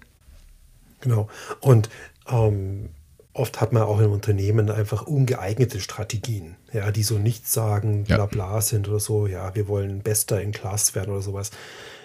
Genau. 1.01 1.27
Und 1.59 1.89
ähm, 2.29 2.89
oft 3.33 3.59
hat 3.59 3.73
man 3.73 3.83
auch 3.83 3.99
im 3.99 4.11
Unternehmen 4.11 4.71
einfach 4.71 5.03
ungeeignete 5.03 5.81
Strategien, 5.81 6.55
ja, 6.71 6.91
die 6.91 7.03
so 7.03 7.17
nichts 7.17 7.53
sagen, 7.53 8.05
bla 8.05 8.25
bla 8.25 8.61
sind 8.61 8.87
oder 8.87 8.99
so, 8.99 9.27
ja, 9.27 9.55
wir 9.55 9.67
wollen 9.67 10.01
Bester 10.01 10.41
in 10.41 10.53
Class 10.53 10.95
werden 10.95 11.11
oder 11.11 11.21
sowas. 11.21 11.51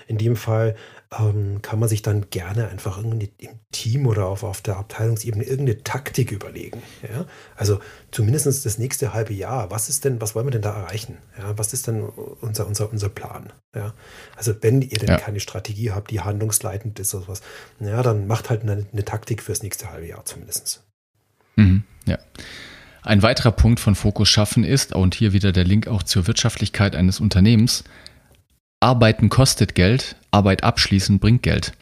In 0.07 0.19
dem 0.19 0.37
Fall 0.37 0.77
ähm, 1.19 1.61
kann 1.63 1.79
man 1.79 1.89
sich 1.89 2.03
dann 2.03 2.31
gerne 2.31 2.69
einfach 2.69 2.99
irgendwie 2.99 3.31
im 3.39 3.51
Team 3.73 4.07
oder 4.07 4.27
auf, 4.27 4.43
auf 4.43 4.63
der 4.63 4.77
Abteilungsebene 4.77 5.45
irgendeine 5.45 5.83
Taktik 5.83 6.33
überlegen. 6.33 6.83
Ja? 7.03 7.27
Also 7.57 7.81
zumindest 8.11 8.65
das 8.65 8.79
nächste 8.79 9.13
halbe 9.13 9.35
Jahr. 9.35 9.71
Was 9.71 9.89
ist 9.89 10.05
denn, 10.05 10.21
was 10.21 10.35
wollen 10.35 10.47
wir 10.47 10.53
denn 10.53 10.63
da 10.63 10.75
erreichen? 10.75 11.19
Ja? 11.39 11.57
Was 11.57 11.73
ist 11.73 11.87
denn 11.87 12.03
unser, 12.03 12.67
unser, 12.67 12.91
unser 12.91 13.09
Plan? 13.09 13.53
Ja? 13.75 13.95
Also 14.37 14.55
wenn 14.61 14.83
ihr 14.83 14.99
denn 14.99 15.09
ja. 15.09 15.19
keine 15.19 15.41
Strategie 15.41 15.93
habt, 15.93 16.11
die 16.11 16.21
handlungsleitend 16.21 16.99
ist 16.99 17.15
oder 17.15 17.25
sowas, 17.25 17.43
ja, 17.81 18.03
dann 18.03 18.27
macht 18.27 18.51
halt 18.51 18.63
eine, 18.63 18.87
eine 18.93 19.05
Taktik 19.05 19.43
fürs 19.43 19.63
nächste 19.63 19.91
halbe 19.91 20.07
Jahr 20.07 20.25
zumindest. 20.25 20.85
Mhm, 21.57 21.85
ja. 22.07 22.19
Ein 23.03 23.23
weiterer 23.23 23.53
Punkt 23.53 23.81
von 23.81 23.95
Fokus 23.95 24.31
schaffen 24.31 24.65
ist, 24.65 24.95
und 24.95 25.15
hier 25.15 25.35
wieder 25.35 25.53
der 25.53 25.65
Link 25.65 25.89
auch 25.89 26.03
zur 26.03 26.27
Wirtschaftlichkeit 26.27 26.97
eines 26.97 27.21
Unternehmens, 27.21 27.85
Arbeiten 28.81 29.29
kostet 29.31 29.75
Geld, 29.75 30.17
Arbeit 30.35 30.65
abschließen 30.65 31.21
bringt 31.21 31.45
Geld. 31.45 31.73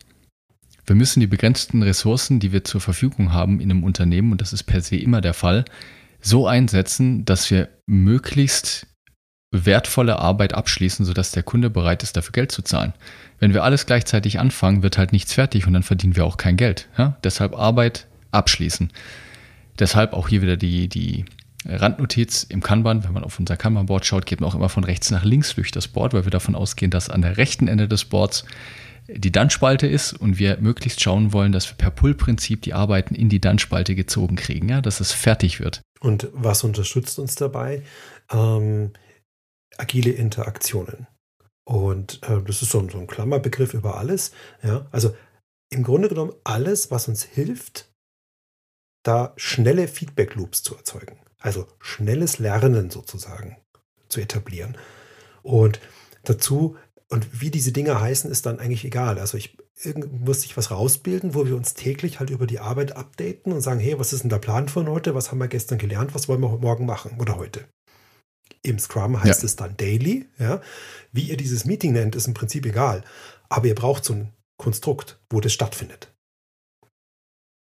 Wir 0.84 0.94
müssen 0.94 1.20
die 1.20 1.26
begrenzten 1.26 1.82
Ressourcen, 1.82 2.38
die 2.38 2.52
wir 2.52 2.64
zur 2.64 2.80
Verfügung 2.80 3.32
haben 3.32 3.60
in 3.60 3.70
einem 3.70 3.82
Unternehmen, 3.82 4.32
und 4.32 4.40
das 4.40 4.52
ist 4.52 4.64
per 4.64 4.82
se 4.82 4.96
immer 4.96 5.22
der 5.22 5.32
Fall, 5.32 5.64
so 6.20 6.46
einsetzen, 6.46 7.24
dass 7.24 7.50
wir 7.50 7.68
möglichst 7.86 8.86
wertvolle 9.52 10.18
Arbeit 10.18 10.54
abschließen, 10.54 11.04
sodass 11.04 11.32
der 11.32 11.42
Kunde 11.42 11.70
bereit 11.70 12.02
ist, 12.02 12.16
dafür 12.16 12.32
Geld 12.32 12.52
zu 12.52 12.62
zahlen. 12.62 12.92
Wenn 13.38 13.54
wir 13.54 13.64
alles 13.64 13.86
gleichzeitig 13.86 14.38
anfangen, 14.38 14.82
wird 14.82 14.98
halt 14.98 15.12
nichts 15.12 15.32
fertig 15.32 15.66
und 15.66 15.72
dann 15.72 15.82
verdienen 15.82 16.16
wir 16.16 16.24
auch 16.24 16.36
kein 16.36 16.56
Geld. 16.56 16.88
Ja? 16.98 17.16
Deshalb 17.24 17.54
Arbeit 17.56 18.06
abschließen. 18.30 18.90
Deshalb 19.78 20.12
auch 20.12 20.28
hier 20.28 20.42
wieder 20.42 20.56
die, 20.56 20.88
die 20.88 21.24
Randnotiz 21.64 22.44
im 22.44 22.62
Kanban, 22.62 23.04
wenn 23.04 23.12
man 23.12 23.24
auf 23.24 23.38
unser 23.38 23.56
Kanban-Board 23.56 24.04
schaut, 24.04 24.26
geht 24.26 24.40
man 24.40 24.50
auch 24.50 24.54
immer 24.54 24.68
von 24.68 24.84
rechts 24.84 25.10
nach 25.10 25.24
links 25.24 25.54
durch 25.54 25.70
das 25.70 25.88
Board, 25.88 26.12
weil 26.14 26.24
wir 26.24 26.30
davon 26.30 26.54
ausgehen, 26.54 26.90
dass 26.90 27.08
an 27.08 27.22
der 27.22 27.36
rechten 27.36 27.68
Ende 27.68 27.88
des 27.88 28.04
Boards 28.04 28.44
die 29.08 29.32
Dann-Spalte 29.32 29.86
ist 29.86 30.12
und 30.12 30.38
wir 30.38 30.58
möglichst 30.58 31.00
schauen 31.00 31.32
wollen, 31.32 31.52
dass 31.52 31.68
wir 31.68 31.76
per 31.76 31.90
Pull-Prinzip 31.90 32.62
die 32.62 32.74
Arbeiten 32.74 33.14
in 33.14 33.28
die 33.28 33.40
Dann-Spalte 33.40 33.94
gezogen 33.94 34.36
kriegen, 34.36 34.68
ja, 34.68 34.80
dass 34.80 35.00
es 35.00 35.12
fertig 35.12 35.60
wird. 35.60 35.80
Und 36.00 36.28
was 36.32 36.64
unterstützt 36.64 37.18
uns 37.18 37.34
dabei? 37.34 37.82
Ähm, 38.30 38.92
agile 39.76 40.10
Interaktionen. 40.10 41.06
Und 41.64 42.20
äh, 42.24 42.42
das 42.42 42.62
ist 42.62 42.70
so 42.70 42.80
ein, 42.80 42.88
so 42.88 42.98
ein 42.98 43.06
Klammerbegriff 43.06 43.74
über 43.74 43.96
alles. 43.96 44.32
Ja? 44.62 44.86
Also 44.90 45.14
im 45.70 45.84
Grunde 45.84 46.08
genommen 46.08 46.32
alles, 46.44 46.90
was 46.90 47.08
uns 47.08 47.22
hilft, 47.22 47.92
da 49.04 49.32
schnelle 49.36 49.88
Feedback-Loops 49.88 50.62
zu 50.62 50.76
erzeugen. 50.76 51.18
Also 51.42 51.66
schnelles 51.80 52.38
Lernen 52.38 52.90
sozusagen 52.90 53.56
zu 54.08 54.20
etablieren. 54.20 54.78
Und 55.42 55.80
dazu, 56.24 56.76
und 57.08 57.40
wie 57.40 57.50
diese 57.50 57.72
Dinge 57.72 58.00
heißen, 58.00 58.30
ist 58.30 58.46
dann 58.46 58.58
eigentlich 58.58 58.84
egal. 58.84 59.18
Also 59.18 59.36
ich 59.36 59.58
muss 60.22 60.42
sich 60.42 60.56
was 60.56 60.70
rausbilden, 60.70 61.34
wo 61.34 61.46
wir 61.46 61.56
uns 61.56 61.74
täglich 61.74 62.20
halt 62.20 62.30
über 62.30 62.46
die 62.46 62.60
Arbeit 62.60 62.96
updaten 62.96 63.52
und 63.52 63.60
sagen, 63.60 63.80
hey, 63.80 63.98
was 63.98 64.12
ist 64.12 64.22
denn 64.22 64.30
der 64.30 64.38
Plan 64.38 64.68
von 64.68 64.88
heute? 64.88 65.14
Was 65.14 65.30
haben 65.30 65.38
wir 65.38 65.48
gestern 65.48 65.78
gelernt? 65.78 66.14
Was 66.14 66.28
wollen 66.28 66.40
wir 66.40 66.48
morgen 66.58 66.86
machen 66.86 67.18
oder 67.20 67.36
heute? 67.36 67.64
Im 68.62 68.78
Scrum 68.78 69.20
heißt 69.20 69.42
ja. 69.42 69.46
es 69.46 69.56
dann 69.56 69.76
Daily. 69.76 70.28
Ja? 70.38 70.60
Wie 71.10 71.28
ihr 71.28 71.36
dieses 71.36 71.64
Meeting 71.64 71.92
nennt, 71.92 72.14
ist 72.14 72.28
im 72.28 72.34
Prinzip 72.34 72.64
egal. 72.64 73.02
Aber 73.48 73.66
ihr 73.66 73.74
braucht 73.74 74.04
so 74.04 74.14
ein 74.14 74.32
Konstrukt, 74.56 75.20
wo 75.30 75.40
das 75.40 75.52
stattfindet. 75.52 76.14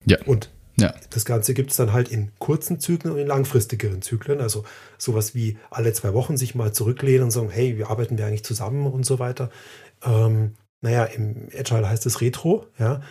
Ja. 0.05 0.21
Und 0.25 0.51
ja. 0.81 0.93
Das 1.09 1.25
Ganze 1.25 1.53
gibt 1.53 1.71
es 1.71 1.77
dann 1.77 1.93
halt 1.93 2.09
in 2.09 2.31
kurzen 2.39 2.79
Zyklen 2.79 3.13
und 3.13 3.19
in 3.19 3.27
langfristigeren 3.27 4.01
Zyklen. 4.01 4.41
Also 4.41 4.63
sowas 4.97 5.35
wie 5.35 5.57
alle 5.69 5.93
zwei 5.93 6.13
Wochen 6.13 6.37
sich 6.37 6.55
mal 6.55 6.73
zurücklehnen 6.73 7.23
und 7.23 7.31
sagen, 7.31 7.49
hey, 7.49 7.77
wie 7.77 7.83
arbeiten 7.83 8.17
wir 8.17 8.25
eigentlich 8.25 8.43
zusammen 8.43 8.87
und 8.87 9.05
so 9.05 9.19
weiter. 9.19 9.49
Ähm, 10.03 10.55
naja, 10.81 11.05
im 11.05 11.49
Agile 11.57 11.89
heißt 11.89 12.05
es 12.05 12.21
Retro, 12.21 12.67
ja. 12.77 13.01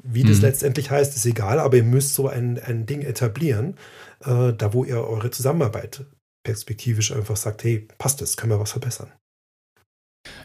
Wie 0.00 0.22
das 0.22 0.36
mhm. 0.36 0.42
letztendlich 0.42 0.90
heißt, 0.90 1.16
ist 1.16 1.26
egal, 1.26 1.58
aber 1.58 1.76
ihr 1.76 1.84
müsst 1.84 2.14
so 2.14 2.28
ein, 2.28 2.60
ein 2.62 2.86
Ding 2.86 3.02
etablieren, 3.02 3.76
äh, 4.24 4.52
da 4.52 4.72
wo 4.72 4.84
ihr 4.84 4.98
eure 4.98 5.30
Zusammenarbeit 5.30 6.04
perspektivisch 6.44 7.12
einfach 7.12 7.36
sagt, 7.36 7.64
hey, 7.64 7.88
passt 7.98 8.22
es, 8.22 8.36
können 8.36 8.52
wir 8.52 8.60
was 8.60 8.70
verbessern. 8.70 9.10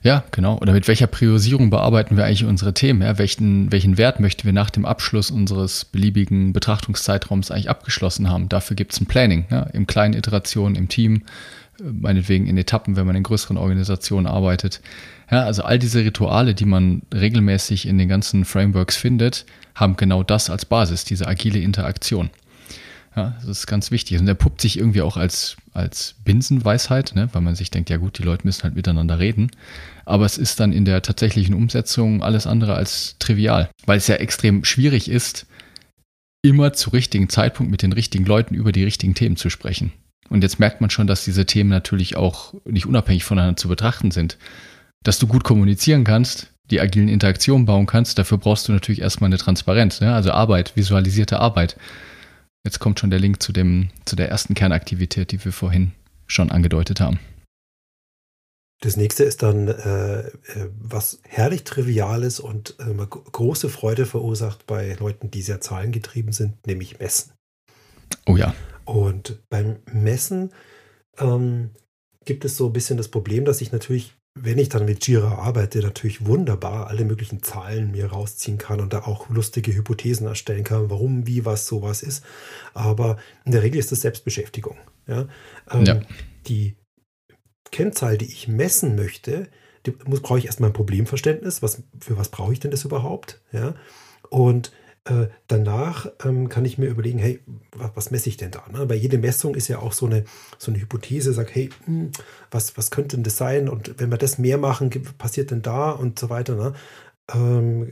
Ja, 0.03 0.25
genau. 0.31 0.57
Oder 0.59 0.73
mit 0.73 0.89
welcher 0.89 1.07
Priorisierung 1.07 1.69
bearbeiten 1.69 2.17
wir 2.17 2.25
eigentlich 2.25 2.43
unsere 2.43 2.73
Themen? 2.73 3.01
Ja? 3.01 3.17
Welchen, 3.17 3.71
welchen 3.71 3.97
Wert 3.97 4.19
möchten 4.19 4.43
wir 4.43 4.51
nach 4.51 4.69
dem 4.69 4.85
Abschluss 4.85 5.31
unseres 5.31 5.85
beliebigen 5.85 6.51
Betrachtungszeitraums 6.51 7.51
eigentlich 7.51 7.69
abgeschlossen 7.69 8.29
haben? 8.29 8.49
Dafür 8.49 8.75
gibt 8.75 8.91
es 8.91 8.99
ein 8.99 9.05
Planning, 9.05 9.45
ja? 9.49 9.63
in 9.63 9.87
kleinen 9.87 10.13
Iterationen, 10.13 10.75
im 10.75 10.89
Team, 10.89 11.23
äh, 11.79 11.83
meinetwegen 11.83 12.47
in 12.47 12.57
Etappen, 12.57 12.97
wenn 12.97 13.07
man 13.07 13.15
in 13.15 13.23
größeren 13.23 13.55
Organisationen 13.55 14.27
arbeitet. 14.27 14.81
Ja, 15.31 15.45
also 15.45 15.63
all 15.63 15.79
diese 15.79 16.03
Rituale, 16.03 16.53
die 16.53 16.65
man 16.65 17.03
regelmäßig 17.13 17.87
in 17.87 17.97
den 17.97 18.09
ganzen 18.09 18.43
Frameworks 18.43 18.97
findet, 18.97 19.45
haben 19.73 19.95
genau 19.95 20.21
das 20.21 20.49
als 20.49 20.65
Basis, 20.65 21.05
diese 21.05 21.27
agile 21.27 21.59
Interaktion. 21.59 22.29
Ja, 23.15 23.35
das 23.39 23.59
ist 23.59 23.67
ganz 23.67 23.91
wichtig. 23.91 24.19
Und 24.19 24.25
der 24.25 24.33
puppt 24.33 24.59
sich 24.59 24.77
irgendwie 24.77 25.01
auch 25.01 25.17
als, 25.17 25.55
als 25.73 26.15
Binsenweisheit, 26.25 27.13
ne? 27.15 27.29
weil 27.31 27.41
man 27.41 27.55
sich 27.55 27.69
denkt, 27.69 27.89
ja 27.89 27.97
gut, 27.97 28.17
die 28.17 28.23
Leute 28.23 28.45
müssen 28.45 28.63
halt 28.63 28.75
miteinander 28.75 29.19
reden. 29.19 29.51
Aber 30.05 30.25
es 30.25 30.37
ist 30.37 30.59
dann 30.59 30.73
in 30.73 30.85
der 30.85 31.01
tatsächlichen 31.01 31.55
Umsetzung 31.55 32.23
alles 32.23 32.47
andere 32.47 32.75
als 32.75 33.15
trivial, 33.19 33.69
weil 33.85 33.97
es 33.97 34.07
ja 34.07 34.15
extrem 34.15 34.65
schwierig 34.65 35.09
ist, 35.09 35.45
immer 36.43 36.73
zu 36.73 36.89
richtigen 36.89 37.29
Zeitpunkt 37.29 37.71
mit 37.71 37.81
den 37.81 37.93
richtigen 37.93 38.25
Leuten 38.25 38.53
über 38.53 38.71
die 38.71 38.83
richtigen 38.83 39.15
Themen 39.15 39.37
zu 39.37 39.49
sprechen. 39.49 39.93
Und 40.29 40.43
jetzt 40.43 40.59
merkt 40.59 40.81
man 40.81 40.89
schon, 40.89 41.07
dass 41.07 41.23
diese 41.23 41.45
Themen 41.45 41.69
natürlich 41.69 42.15
auch 42.15 42.53
nicht 42.65 42.85
unabhängig 42.85 43.23
voneinander 43.23 43.57
zu 43.57 43.67
betrachten 43.67 44.11
sind. 44.11 44.37
Dass 45.03 45.19
du 45.19 45.27
gut 45.27 45.43
kommunizieren 45.43 46.03
kannst, 46.03 46.51
die 46.71 46.79
agilen 46.79 47.09
Interaktionen 47.09 47.65
bauen 47.65 47.85
kannst, 47.85 48.17
dafür 48.17 48.37
brauchst 48.37 48.67
du 48.67 48.71
natürlich 48.71 49.01
erstmal 49.01 49.29
eine 49.29 49.37
Transparenz, 49.37 50.01
ne? 50.01 50.13
also 50.13 50.31
Arbeit, 50.31 50.75
visualisierte 50.75 51.39
Arbeit. 51.39 51.77
Jetzt 52.65 52.79
kommt 52.79 52.99
schon 52.99 53.09
der 53.09 53.19
Link 53.19 53.43
zu, 53.43 53.51
dem, 53.51 53.89
zu 54.05 54.15
der 54.15 54.29
ersten 54.29 54.53
Kernaktivität, 54.53 55.31
die 55.31 55.43
wir 55.43 55.51
vorhin 55.51 55.91
schon 56.27 56.51
angedeutet 56.51 57.01
haben. 57.01 57.19
Das 58.83 58.97
nächste 58.97 59.23
ist 59.23 59.43
dann 59.43 59.69
äh, 59.69 60.19
äh 60.27 60.31
was 60.77 61.21
herrlich 61.23 61.63
Triviales 61.63 62.41
und 62.41 62.75
äh, 62.79 62.93
große 63.07 63.69
Freude 63.69 64.05
verursacht 64.05 64.67
bei 64.67 64.93
Leuten, 64.99 65.31
die 65.31 65.41
sehr 65.41 65.61
zahlengetrieben 65.61 66.33
sind, 66.33 66.67
nämlich 66.67 66.99
Messen. 66.99 67.31
Oh 68.25 68.35
ja. 68.35 68.53
Und 68.83 69.41
beim 69.49 69.77
Messen 69.89 70.51
ähm, 71.17 71.69
gibt 72.25 72.43
es 72.43 72.57
so 72.57 72.67
ein 72.67 72.73
bisschen 72.73 72.97
das 72.97 73.07
Problem, 73.07 73.45
dass 73.45 73.61
ich 73.61 73.71
natürlich 73.71 74.15
wenn 74.35 74.57
ich 74.57 74.69
dann 74.69 74.85
mit 74.85 75.07
Jira 75.07 75.35
arbeite, 75.35 75.79
natürlich 75.79 76.25
wunderbar 76.25 76.87
alle 76.87 77.05
möglichen 77.05 77.43
Zahlen 77.43 77.91
mir 77.91 78.07
rausziehen 78.07 78.57
kann 78.57 78.81
und 78.81 78.91
da 78.91 79.03
auch 79.03 79.29
lustige 79.29 79.73
Hypothesen 79.75 80.25
erstellen 80.25 80.63
kann, 80.63 80.89
warum, 80.89 81.27
wie, 81.27 81.45
was 81.45 81.67
sowas 81.67 82.01
ist. 82.01 82.25
Aber 82.73 83.17
in 83.45 83.51
der 83.51 83.61
Regel 83.61 83.77
ist 83.77 83.91
das 83.91 84.01
Selbstbeschäftigung. 84.01 84.75
Ja? 85.05 85.27
Ähm, 85.71 85.85
ja. 85.85 86.01
Die 86.47 86.75
Kennzahl, 87.73 88.17
die 88.17 88.31
ich 88.31 88.47
messen 88.47 88.95
möchte, 88.95 89.49
muss, 90.05 90.21
brauche 90.21 90.39
ich 90.39 90.45
erstmal 90.45 90.69
ein 90.69 90.73
Problemverständnis. 90.73 91.61
Was, 91.61 91.83
für 91.99 92.17
was 92.17 92.29
brauche 92.29 92.53
ich 92.53 92.59
denn 92.59 92.71
das 92.71 92.85
überhaupt? 92.85 93.41
Ja? 93.51 93.75
Und 94.29 94.71
äh, 95.05 95.27
danach 95.47 96.09
ähm, 96.23 96.47
kann 96.47 96.63
ich 96.63 96.77
mir 96.77 96.87
überlegen, 96.87 97.19
hey, 97.19 97.41
was, 97.75 97.91
was 97.95 98.11
messe 98.11 98.29
ich 98.29 98.37
denn 98.37 98.51
da? 98.51 98.63
Ne? 98.71 98.85
Bei 98.85 98.95
jeder 98.95 99.17
Messung 99.17 99.55
ist 99.55 99.67
ja 99.67 99.79
auch 99.79 99.91
so 99.91 100.05
eine, 100.05 100.23
so 100.57 100.71
eine 100.71 100.79
Hypothese, 100.79 101.33
sagt, 101.33 101.53
hey, 101.53 101.69
mh, 101.85 101.87
hm, 101.87 102.11
was, 102.51 102.77
was 102.77 102.91
könnte 102.91 103.17
denn 103.17 103.23
das 103.23 103.35
sein? 103.35 103.67
Und 103.67 103.99
wenn 103.99 104.11
wir 104.11 104.17
das 104.17 104.37
mehr 104.37 104.57
machen, 104.57 104.89
passiert 105.17 105.51
denn 105.51 105.61
da 105.61 105.91
und 105.91 106.19
so 106.19 106.29
weiter. 106.29 106.55
Ne? 106.55 106.73
Ähm, 107.33 107.91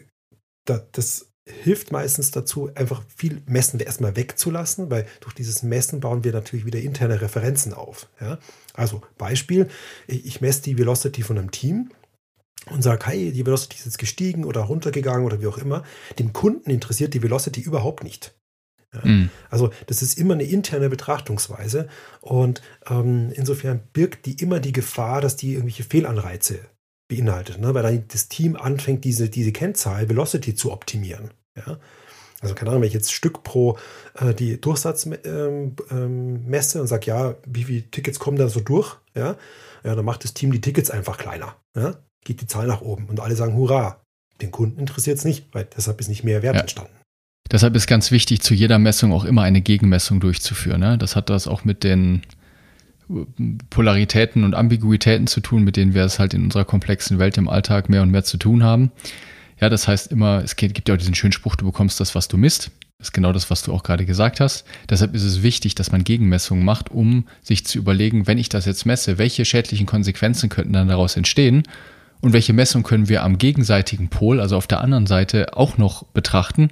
da, 0.66 0.82
das 0.94 1.31
hilft 1.64 1.92
meistens 1.92 2.32
dazu, 2.32 2.70
einfach 2.76 3.04
viel 3.16 3.42
Messen 3.46 3.80
erstmal 3.80 4.16
wegzulassen, 4.16 4.90
weil 4.90 5.06
durch 5.20 5.34
dieses 5.34 5.64
Messen 5.64 6.00
bauen 6.00 6.24
wir 6.24 6.34
natürlich 6.34 6.66
wieder 6.66 6.80
interne 6.80 7.22
Referenzen 7.22 7.74
auf. 7.74 8.08
Ja? 8.20 8.40
Also 8.74 9.02
Beispiel, 9.18 9.68
ich, 10.08 10.42
messe 10.42 10.64
die 10.64 10.78
Velocity 10.78 11.22
von 11.22 11.38
einem 11.38 11.52
Team 11.52 11.92
und 12.70 12.82
sage, 12.82 13.06
hey, 13.08 13.32
die 13.32 13.46
Velocity 13.46 13.78
ist 13.78 13.86
jetzt 13.86 13.98
gestiegen 13.98 14.46
oder 14.46 14.62
runtergegangen 14.62 15.26
oder 15.26 15.42
wie 15.42 15.48
auch 15.48 15.58
immer, 15.58 15.84
den 16.20 16.34
Kunden 16.34 16.70
interessiert 16.70 17.14
die 17.14 17.24
Velocity 17.24 17.62
überhaupt 17.62 18.04
nicht. 18.04 18.34
Ja? 18.94 19.02
Mhm. 19.04 19.30
Also 19.50 19.72
das 19.88 20.02
ist 20.02 20.18
immer 20.18 20.34
eine 20.34 20.44
interne 20.44 20.90
Betrachtungsweise 20.90 21.88
und 22.22 22.62
ähm, 22.90 23.32
insofern 23.34 23.82
birgt 23.94 24.26
die 24.26 24.42
immer 24.42 24.60
die 24.60 24.74
Gefahr, 24.74 25.22
dass 25.22 25.36
die 25.36 25.54
irgendwelche 25.54 25.84
Fehlanreize 25.84 26.60
beinhaltet, 27.12 27.60
ne? 27.60 27.74
weil 27.74 27.84
dann 27.84 28.06
das 28.08 28.30
Team 28.30 28.56
anfängt, 28.56 29.04
diese, 29.04 29.30
diese 29.30 29.52
Kennzahl 29.52 30.08
Velocity 30.08 30.56
zu 30.56 30.72
optimieren. 30.72 31.32
Ja? 31.56 31.78
Also 32.42 32.56
keine 32.56 32.72
Ahnung, 32.72 32.82
wenn 32.82 32.88
ich 32.88 32.94
jetzt 32.94 33.14
Stück 33.14 33.44
pro 33.44 33.78
äh, 34.16 34.34
die 34.34 34.60
Durchsatz 34.60 35.06
ähm, 35.06 35.76
ähm, 35.92 36.46
messe 36.48 36.82
und 36.82 36.88
sage, 36.88 37.06
ja, 37.06 37.36
wie 37.46 37.66
viele 37.66 37.90
Tickets 37.92 38.20
kommen 38.20 38.38
da 38.38 38.48
so 38.48 38.60
durch, 38.60 38.98
ja, 39.14 39.36
ja, 39.84 39.96
dann 39.96 40.06
macht 40.06 40.24
das 40.24 40.34
Team 40.34 40.52
die 40.52 40.62
Tickets 40.62 40.90
einfach 40.90 41.18
kleiner. 41.18 41.56
Ja? 41.76 41.96
geht 42.24 42.42
die 42.42 42.48
Zahl 42.48 42.68
nach 42.68 42.82
oben 42.82 43.06
und 43.06 43.20
alle 43.20 43.36
sagen 43.36 43.56
Hurra. 43.56 44.02
Den 44.42 44.52
Kunden 44.52 44.80
interessiert 44.80 45.18
es 45.18 45.26
nicht, 45.26 45.46
weil 45.52 45.68
deshalb 45.76 46.00
ist 46.00 46.08
nicht 46.08 46.24
mehr 46.24 46.42
Wert 46.42 46.56
ja. 46.56 46.62
entstanden. 46.62 46.94
Deshalb 47.52 47.76
ist 47.76 47.88
ganz 47.88 48.12
wichtig, 48.12 48.42
zu 48.42 48.54
jeder 48.54 48.80
Messung 48.80 49.12
auch 49.12 49.26
immer 49.26 49.42
eine 49.44 49.62
Gegenmessung 49.62 50.20
durchzuführen. 50.20 50.80
Ne? 50.80 50.98
Das 50.98 51.16
hat 51.16 51.30
das 51.30 51.48
auch 51.48 51.66
mit 51.66 51.84
den 51.84 52.22
Polaritäten 53.70 54.44
und 54.44 54.56
Ambiguitäten 54.56 55.28
zu 55.28 55.42
tun, 55.42 55.64
mit 55.64 55.76
denen 55.76 55.94
wir 55.94 56.06
es 56.06 56.18
halt 56.18 56.34
in 56.34 56.46
unserer 56.46 56.64
komplexen 56.64 57.20
Welt 57.20 57.38
im 57.38 57.50
Alltag 57.50 57.90
mehr 57.90 58.02
und 58.04 58.12
mehr 58.12 58.24
zu 58.24 58.38
tun 58.38 58.64
haben. 58.64 58.92
Ja, 59.62 59.70
das 59.70 59.88
heißt 59.88 60.12
immer, 60.12 60.44
es 60.44 60.56
gibt 60.56 60.90
ja 60.90 60.96
auch 60.96 61.00
diesen 61.00 61.16
schönen 61.16 61.34
Spruch, 61.34 61.56
du 61.56 61.66
bekommst 61.66 62.00
das, 62.00 62.16
was 62.16 62.28
du 62.28 62.38
misst. 62.38 62.72
Das 62.98 63.08
ist 63.08 63.14
genau 63.14 63.32
das, 63.32 63.50
was 63.50 63.64
du 63.64 63.74
auch 63.74 63.84
gerade 63.84 64.06
gesagt 64.06 64.40
hast. 64.40 64.66
Deshalb 64.90 65.16
ist 65.16 65.24
es 65.24 65.44
wichtig, 65.44 65.76
dass 65.76 65.92
man 65.92 66.04
Gegenmessungen 66.04 66.66
macht, 66.66 66.90
um 66.90 67.28
sich 67.42 67.66
zu 67.66 67.78
überlegen, 67.78 68.28
wenn 68.28 68.38
ich 68.38 68.50
das 68.50 68.66
jetzt 68.66 68.86
messe, 68.86 69.18
welche 69.18 69.46
schädlichen 69.46 69.86
Konsequenzen 69.86 70.50
könnten 70.50 70.74
dann 70.74 70.88
daraus 70.88 71.16
entstehen 71.16 71.64
und 72.22 72.34
welche 72.34 72.54
Messung 72.54 72.84
können 72.84 73.10
wir 73.10 73.24
am 73.24 73.38
gegenseitigen 73.38 74.10
Pol, 74.10 74.40
also 74.40 74.58
auf 74.58 74.68
der 74.68 74.82
anderen 74.82 75.08
Seite, 75.08 75.56
auch 75.58 75.78
noch 75.78 76.04
betrachten, 76.04 76.70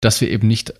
dass 0.00 0.20
wir 0.20 0.30
eben 0.30 0.48
nicht 0.48 0.74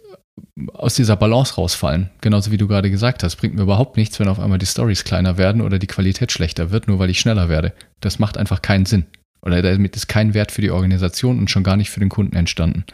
aus 0.72 0.94
dieser 0.94 1.16
Balance 1.16 1.54
rausfallen. 1.54 2.10
Genauso 2.20 2.50
wie 2.50 2.56
du 2.56 2.66
gerade 2.66 2.90
gesagt 2.90 3.22
hast, 3.22 3.36
bringt 3.36 3.54
mir 3.54 3.62
überhaupt 3.62 3.96
nichts, 3.96 4.18
wenn 4.18 4.28
auf 4.28 4.40
einmal 4.40 4.58
die 4.58 4.66
Stories 4.66 5.04
kleiner 5.04 5.36
werden 5.36 5.62
oder 5.62 5.78
die 5.78 5.86
Qualität 5.86 6.32
schlechter 6.32 6.70
wird, 6.70 6.88
nur 6.88 6.98
weil 6.98 7.10
ich 7.10 7.20
schneller 7.20 7.48
werde. 7.48 7.72
Das 8.00 8.18
macht 8.18 8.38
einfach 8.38 8.62
keinen 8.62 8.86
Sinn. 8.86 9.06
Oder 9.44 9.60
damit 9.60 9.96
ist 9.96 10.08
kein 10.08 10.34
Wert 10.34 10.52
für 10.52 10.62
die 10.62 10.70
Organisation 10.70 11.38
und 11.38 11.50
schon 11.50 11.64
gar 11.64 11.76
nicht 11.76 11.90
für 11.90 12.00
den 12.00 12.08
Kunden 12.08 12.36
entstanden. 12.36 12.84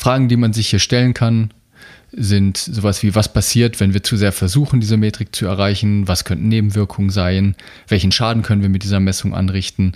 Fragen, 0.00 0.28
die 0.28 0.36
man 0.36 0.52
sich 0.52 0.68
hier 0.68 0.78
stellen 0.78 1.14
kann, 1.14 1.52
sind 2.12 2.56
sowas 2.56 3.02
wie, 3.02 3.14
was 3.14 3.32
passiert, 3.32 3.80
wenn 3.80 3.92
wir 3.92 4.02
zu 4.02 4.16
sehr 4.16 4.32
versuchen, 4.32 4.80
diese 4.80 4.96
Metrik 4.96 5.34
zu 5.34 5.46
erreichen? 5.46 6.06
Was 6.06 6.24
könnten 6.24 6.48
Nebenwirkungen 6.48 7.10
sein? 7.10 7.56
Welchen 7.88 8.12
Schaden 8.12 8.42
können 8.42 8.62
wir 8.62 8.68
mit 8.68 8.84
dieser 8.84 9.00
Messung 9.00 9.34
anrichten? 9.34 9.92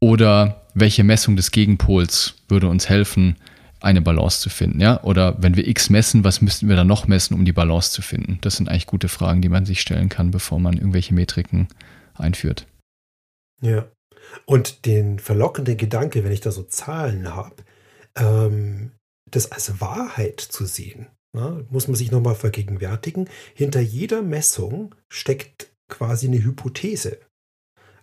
Oder 0.00 0.62
welche 0.74 1.04
Messung 1.04 1.36
des 1.36 1.50
Gegenpols 1.50 2.34
würde 2.48 2.68
uns 2.68 2.88
helfen, 2.88 3.36
eine 3.80 4.00
Balance 4.00 4.40
zu 4.40 4.48
finden? 4.48 4.80
Ja? 4.80 5.02
Oder 5.02 5.40
wenn 5.40 5.54
wir 5.54 5.68
X 5.68 5.90
messen, 5.90 6.24
was 6.24 6.40
müssten 6.40 6.68
wir 6.68 6.76
dann 6.76 6.86
noch 6.86 7.06
messen, 7.06 7.34
um 7.34 7.44
die 7.44 7.52
Balance 7.52 7.92
zu 7.92 8.02
finden? 8.02 8.38
Das 8.40 8.56
sind 8.56 8.68
eigentlich 8.68 8.86
gute 8.86 9.08
Fragen, 9.08 9.42
die 9.42 9.48
man 9.48 9.66
sich 9.66 9.80
stellen 9.80 10.08
kann, 10.08 10.30
bevor 10.30 10.58
man 10.58 10.74
irgendwelche 10.74 11.14
Metriken 11.14 11.68
einführt. 12.14 12.66
Ja. 13.62 13.90
Und 14.44 14.86
den 14.86 15.18
verlockenden 15.18 15.76
Gedanke, 15.76 16.24
wenn 16.24 16.32
ich 16.32 16.40
da 16.40 16.52
so 16.52 16.62
Zahlen 16.62 17.34
habe, 17.34 17.56
ähm, 18.16 18.92
das 19.30 19.50
als 19.50 19.80
Wahrheit 19.80 20.40
zu 20.40 20.66
sehen, 20.66 21.06
ne, 21.34 21.66
muss 21.70 21.88
man 21.88 21.96
sich 21.96 22.10
nochmal 22.10 22.34
vergegenwärtigen. 22.34 23.28
Hinter 23.54 23.80
jeder 23.80 24.22
Messung 24.22 24.94
steckt 25.10 25.72
quasi 25.88 26.26
eine 26.26 26.42
Hypothese. 26.42 27.18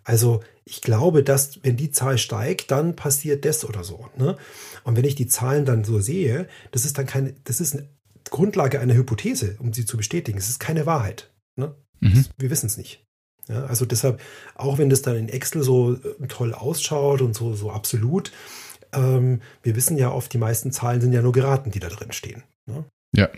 Also 0.04 0.42
ich 0.66 0.82
glaube, 0.82 1.24
dass 1.24 1.64
wenn 1.64 1.78
die 1.78 1.92
Zahl 1.92 2.18
steigt, 2.18 2.72
dann 2.72 2.96
passiert 2.96 3.46
das 3.46 3.66
oder 3.66 3.84
so. 3.84 4.10
Ne? 4.18 4.38
Und 4.84 4.96
wenn 4.96 5.06
ich 5.06 5.16
die 5.16 5.28
Zahlen 5.28 5.66
dann 5.66 5.84
so 5.84 6.00
sehe, 6.00 6.48
das 6.72 6.86
ist 6.86 6.98
dann 6.98 7.06
keine, 7.06 7.34
das 7.44 7.60
ist 7.60 7.76
eine 7.76 7.90
Grundlage 8.30 8.80
einer 8.80 8.94
Hypothese, 8.94 9.58
um 9.60 9.74
sie 9.74 9.86
zu 9.86 9.98
bestätigen. 9.98 10.38
Es 10.38 10.50
ist 10.50 10.60
keine 10.60 10.86
Wahrheit. 10.86 11.32
Ne? 11.58 11.76
Mhm. 12.00 12.26
Wir 12.38 12.50
wissen 12.50 12.68
es 12.68 12.78
nicht. 12.78 13.06
Ja, 13.50 13.66
also 13.66 13.86
deshalb, 13.86 14.22
auch 14.56 14.78
wenn 14.78 14.90
das 14.90 15.02
dann 15.02 15.18
in 15.18 15.28
Excel 15.28 15.64
so 15.64 15.94
äh, 15.94 16.28
toll 16.28 16.54
ausschaut 16.54 17.22
und 17.22 17.36
so, 17.36 17.56
so 17.56 17.72
absolut, 17.72 18.32
ähm, 18.94 19.42
wir 19.64 19.76
wissen 19.76 19.98
ja 19.98 20.12
oft, 20.12 20.32
die 20.34 20.38
meisten 20.38 20.72
Zahlen 20.72 21.02
sind 21.02 21.14
ja 21.14 21.22
nur 21.22 21.32
geraten, 21.32 21.72
die 21.72 21.80
da 21.80 21.90
drin 21.90 22.12
stehen. 22.12 22.44
Ne? 22.68 22.86
Ja. 23.16 23.30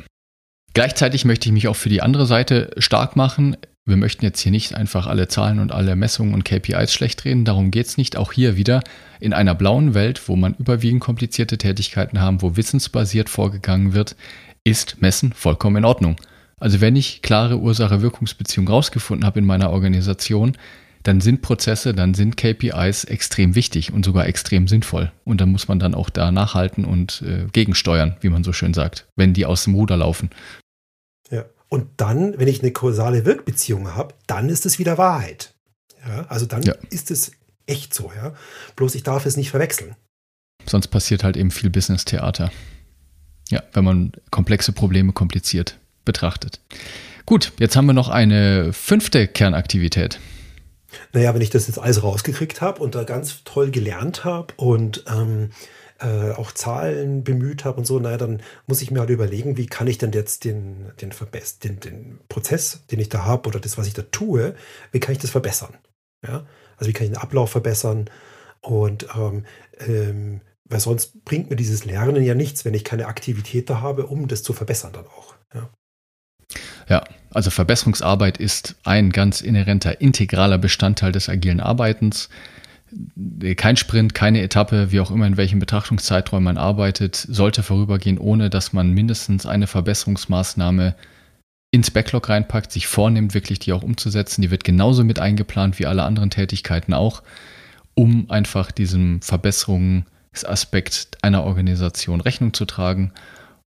Gleichzeitig 0.73 1.25
möchte 1.25 1.49
ich 1.49 1.53
mich 1.53 1.67
auch 1.67 1.75
für 1.75 1.89
die 1.89 2.01
andere 2.01 2.25
Seite 2.25 2.71
stark 2.77 3.15
machen. 3.15 3.57
Wir 3.85 3.97
möchten 3.97 4.23
jetzt 4.23 4.39
hier 4.39 4.51
nicht 4.51 4.75
einfach 4.75 5.07
alle 5.07 5.27
Zahlen 5.27 5.59
und 5.59 5.71
alle 5.71 5.95
Messungen 5.95 6.33
und 6.33 6.45
KPIs 6.45 6.93
schlecht 6.93 7.25
reden. 7.25 7.45
Darum 7.45 7.71
geht 7.71 7.87
es 7.87 7.97
nicht. 7.97 8.15
Auch 8.15 8.31
hier 8.31 8.55
wieder 8.55 8.81
in 9.19 9.33
einer 9.33 9.55
blauen 9.55 9.93
Welt, 9.93 10.21
wo 10.27 10.35
man 10.35 10.53
überwiegend 10.55 11.01
komplizierte 11.01 11.57
Tätigkeiten 11.57 12.21
haben, 12.21 12.41
wo 12.41 12.55
wissensbasiert 12.55 13.27
vorgegangen 13.27 13.93
wird, 13.93 14.15
ist 14.63 15.01
Messen 15.01 15.33
vollkommen 15.33 15.77
in 15.77 15.85
Ordnung. 15.85 16.15
Also 16.61 16.79
wenn 16.79 16.95
ich 16.95 17.23
klare 17.23 17.57
Ursache-Wirkungsbeziehung 17.57 18.67
rausgefunden 18.67 19.25
habe 19.25 19.39
in 19.39 19.45
meiner 19.45 19.71
Organisation, 19.71 20.55
dann 21.01 21.19
sind 21.19 21.41
Prozesse, 21.41 21.95
dann 21.95 22.13
sind 22.13 22.37
KPIs 22.37 23.05
extrem 23.05 23.55
wichtig 23.55 23.91
und 23.91 24.05
sogar 24.05 24.27
extrem 24.27 24.67
sinnvoll. 24.67 25.11
Und 25.25 25.41
da 25.41 25.47
muss 25.47 25.67
man 25.67 25.79
dann 25.79 25.95
auch 25.95 26.11
da 26.11 26.31
nachhalten 26.31 26.85
und 26.85 27.23
äh, 27.23 27.47
gegensteuern, 27.51 28.15
wie 28.21 28.29
man 28.29 28.43
so 28.43 28.53
schön 28.53 28.75
sagt, 28.75 29.07
wenn 29.15 29.33
die 29.33 29.47
aus 29.47 29.63
dem 29.63 29.73
Ruder 29.73 29.97
laufen. 29.97 30.29
Ja, 31.31 31.45
und 31.67 31.87
dann, 31.97 32.37
wenn 32.37 32.47
ich 32.47 32.61
eine 32.61 32.71
kausale 32.71 33.25
Wirkbeziehung 33.25 33.95
habe, 33.95 34.13
dann 34.27 34.47
ist 34.47 34.67
es 34.67 34.77
wieder 34.77 34.99
Wahrheit. 34.99 35.55
Ja, 36.07 36.27
also 36.27 36.45
dann 36.45 36.61
ja. 36.61 36.75
ist 36.91 37.09
es 37.09 37.31
echt 37.65 37.91
so, 37.95 38.11
ja. 38.15 38.35
Bloß 38.75 38.93
ich 38.93 39.01
darf 39.01 39.25
es 39.25 39.35
nicht 39.35 39.49
verwechseln. 39.49 39.95
Sonst 40.67 40.89
passiert 40.89 41.23
halt 41.23 41.37
eben 41.37 41.49
viel 41.49 41.71
Business-Theater. 41.71 42.51
Ja, 43.49 43.63
wenn 43.73 43.83
man 43.83 44.11
komplexe 44.29 44.73
Probleme 44.73 45.11
kompliziert 45.11 45.80
betrachtet. 46.05 46.59
Gut, 47.25 47.53
jetzt 47.59 47.75
haben 47.75 47.85
wir 47.85 47.93
noch 47.93 48.09
eine 48.09 48.73
fünfte 48.73 49.27
Kernaktivität. 49.27 50.19
Naja, 51.13 51.33
wenn 51.33 51.41
ich 51.41 51.49
das 51.49 51.67
jetzt 51.67 51.79
alles 51.79 52.03
rausgekriegt 52.03 52.61
habe 52.61 52.81
und 52.81 52.95
da 52.95 53.03
ganz 53.03 53.43
toll 53.43 53.71
gelernt 53.71 54.25
habe 54.25 54.53
und 54.57 55.05
ähm, 55.07 55.51
äh, 55.99 56.31
auch 56.31 56.51
Zahlen 56.51 57.23
bemüht 57.23 57.63
habe 57.63 57.77
und 57.77 57.85
so, 57.85 57.99
naja, 57.99 58.17
dann 58.17 58.41
muss 58.67 58.81
ich 58.81 58.91
mir 58.91 58.99
halt 58.99 59.09
überlegen, 59.09 59.57
wie 59.57 59.67
kann 59.67 59.87
ich 59.87 59.97
denn 59.97 60.11
jetzt 60.11 60.43
den, 60.43 60.91
den, 60.99 61.11
den, 61.63 61.79
den 61.79 62.19
Prozess, 62.27 62.85
den 62.87 62.99
ich 62.99 63.09
da 63.09 63.23
habe 63.23 63.47
oder 63.47 63.59
das, 63.59 63.77
was 63.77 63.87
ich 63.87 63.93
da 63.93 64.01
tue, 64.01 64.55
wie 64.91 64.99
kann 64.99 65.13
ich 65.13 65.19
das 65.19 65.29
verbessern? 65.29 65.77
Ja? 66.25 66.45
Also 66.77 66.89
wie 66.89 66.93
kann 66.93 67.05
ich 67.05 67.11
den 67.11 67.21
Ablauf 67.21 67.51
verbessern? 67.51 68.09
Und 68.61 69.07
ähm, 69.15 69.45
ähm, 69.79 70.41
weil 70.65 70.79
sonst 70.79 71.23
bringt 71.25 71.49
mir 71.49 71.55
dieses 71.55 71.85
Lernen 71.85 72.23
ja 72.23 72.33
nichts, 72.33 72.63
wenn 72.65 72.73
ich 72.73 72.83
keine 72.83 73.07
Aktivität 73.07 73.69
da 73.69 73.81
habe, 73.81 74.07
um 74.07 74.27
das 74.27 74.41
zu 74.41 74.53
verbessern 74.53 74.93
dann 74.93 75.05
auch. 75.05 75.35
Ja. 75.53 75.69
Ja, 76.89 77.03
also 77.33 77.49
Verbesserungsarbeit 77.49 78.37
ist 78.37 78.75
ein 78.83 79.11
ganz 79.11 79.41
inhärenter, 79.41 80.01
integraler 80.01 80.57
Bestandteil 80.57 81.11
des 81.11 81.29
agilen 81.29 81.59
Arbeitens. 81.59 82.29
Kein 83.55 83.77
Sprint, 83.77 84.13
keine 84.13 84.41
Etappe, 84.41 84.91
wie 84.91 84.99
auch 84.99 85.11
immer 85.11 85.25
in 85.25 85.37
welchem 85.37 85.59
Betrachtungszeitraum 85.59 86.43
man 86.43 86.57
arbeitet, 86.57 87.15
sollte 87.15 87.63
vorübergehen, 87.63 88.17
ohne 88.17 88.49
dass 88.49 88.73
man 88.73 88.91
mindestens 88.91 89.45
eine 89.45 89.67
Verbesserungsmaßnahme 89.67 90.95
ins 91.71 91.89
Backlog 91.89 92.27
reinpackt, 92.27 92.73
sich 92.73 92.87
vornimmt, 92.87 93.33
wirklich 93.33 93.59
die 93.59 93.71
auch 93.71 93.83
umzusetzen. 93.83 94.41
Die 94.41 94.51
wird 94.51 94.65
genauso 94.65 95.05
mit 95.05 95.19
eingeplant 95.19 95.79
wie 95.79 95.85
alle 95.85 96.03
anderen 96.03 96.29
Tätigkeiten 96.29 96.93
auch, 96.93 97.23
um 97.93 98.29
einfach 98.29 98.71
diesem 98.71 99.21
Verbesserungsaspekt 99.21 101.19
einer 101.21 101.45
Organisation 101.45 102.19
Rechnung 102.19 102.53
zu 102.53 102.65
tragen 102.65 103.13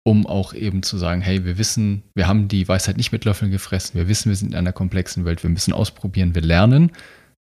um 0.06 0.24
auch 0.24 0.54
eben 0.54 0.84
zu 0.84 0.98
sagen, 0.98 1.20
hey, 1.20 1.44
wir 1.44 1.58
wissen, 1.58 2.04
wir 2.14 2.28
haben 2.28 2.46
die 2.46 2.68
Weisheit 2.68 2.96
nicht 2.96 3.10
mit 3.10 3.24
Löffeln 3.24 3.50
gefressen, 3.50 3.98
wir 3.98 4.06
wissen, 4.06 4.28
wir 4.28 4.36
sind 4.36 4.52
in 4.52 4.54
einer 4.54 4.72
komplexen 4.72 5.24
Welt, 5.24 5.42
wir 5.42 5.50
müssen 5.50 5.72
ausprobieren, 5.72 6.32
wir 6.36 6.42
lernen. 6.42 6.92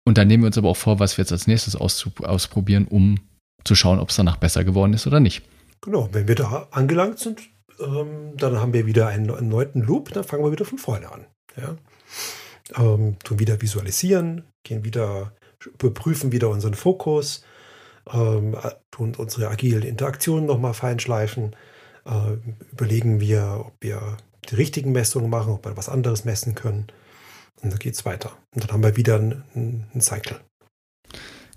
Und 0.05 0.19
dann 0.19 0.29
nehmen 0.29 0.43
wir 0.43 0.49
uns 0.49 0.59
aber 0.59 0.69
auch 0.69 0.77
vor, 0.77 0.99
was 0.99 1.17
wir 1.17 1.23
jetzt 1.23 1.33
als 1.33 1.47
nächstes 1.47 1.77
ausprobieren, 1.77 2.87
um 2.87 3.21
zu 3.65 3.75
schauen, 3.75 3.99
ob 3.99 4.11
es 4.11 4.17
danach 4.17 4.37
besser 4.37 4.65
geworden 4.65 4.93
ist 4.93 5.07
oder 5.07 5.19
nicht. 5.19 5.41
Genau, 5.81 6.11
wenn 6.13 6.29
wir 6.29 6.35
da 6.35 6.69
angelangt 6.73 7.21
sind, 7.21 7.41
ähm, 7.81 8.37
dann 8.37 8.59
haben 8.59 8.75
wir 8.75 8.85
wieder 8.85 9.07
einen 9.07 9.31
erneuten 9.31 9.81
Loop, 9.81 10.13
dann 10.13 10.25
fangen 10.25 10.45
wir 10.45 10.53
wieder 10.53 10.67
von 10.67 10.77
vorne 10.77 11.11
an. 11.11 11.25
Ja? 11.57 11.77
Ähm, 12.77 13.17
tun 13.25 13.39
wieder 13.39 13.63
visualisieren, 13.63 14.45
gehen 14.63 14.85
wieder, 14.85 15.33
überprüfen 15.65 16.33
wieder 16.33 16.51
unseren 16.51 16.75
Fokus, 16.75 17.45
ähm, 18.13 18.55
tun 18.91 19.15
unsere 19.17 19.49
agilen 19.49 19.85
Interaktionen 19.85 20.45
nochmal 20.45 20.75
feinschleifen 20.75 21.57
äh, 22.07 22.37
überlegen 22.73 23.21
wir, 23.21 23.65
ob 23.67 23.75
wir 23.81 24.17
die 24.51 24.55
richtigen 24.57 24.93
Messungen 24.93 25.31
machen, 25.31 25.53
ob 25.53 25.65
wir 25.65 25.77
was 25.77 25.89
anderes 25.89 26.25
messen 26.25 26.55
können. 26.55 26.87
Und 27.63 27.73
dann 27.73 27.79
geht 27.79 27.95
es 27.95 28.05
weiter. 28.05 28.33
Und 28.55 28.65
dann 28.65 28.73
haben 28.73 28.83
wir 28.83 28.97
wieder 28.97 29.17
einen, 29.17 29.87
Cycle. 30.01 30.41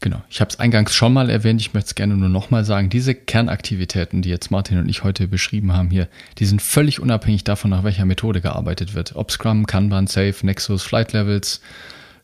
Genau, 0.02 0.22
ich 0.30 0.40
habe 0.40 0.50
es 0.50 0.60
eingangs 0.60 0.94
schon 0.94 1.14
mal 1.14 1.30
erwähnt, 1.30 1.62
ich 1.62 1.74
möchte 1.74 1.88
es 1.88 1.96
gerne 1.96 2.16
nur 2.16 2.30
nochmal 2.30 2.64
sagen, 2.64 2.90
diese 2.90 3.16
Kernaktivitäten, 3.16 4.22
die 4.22 4.30
jetzt 4.30 4.52
Martin 4.52 4.78
und 4.78 4.90
ich 4.90 5.04
heute 5.04 5.28
beschrieben 5.28 5.74
haben 5.74 5.90
hier, 5.90 6.10
die 6.38 6.46
sind 6.46 6.62
völlig 6.62 7.00
unabhängig 7.00 7.44
davon, 7.44 7.72
nach 7.72 7.84
welcher 7.84 8.06
Methode 8.06 8.42
gearbeitet 8.42 8.94
wird. 8.94 9.16
Ob 9.16 9.32
Scrum, 9.32 9.66
Kanban, 9.66 10.06
Safe, 10.06 10.36
Nexus, 10.44 10.84
Flight 10.84 11.14
Levels, 11.14 11.62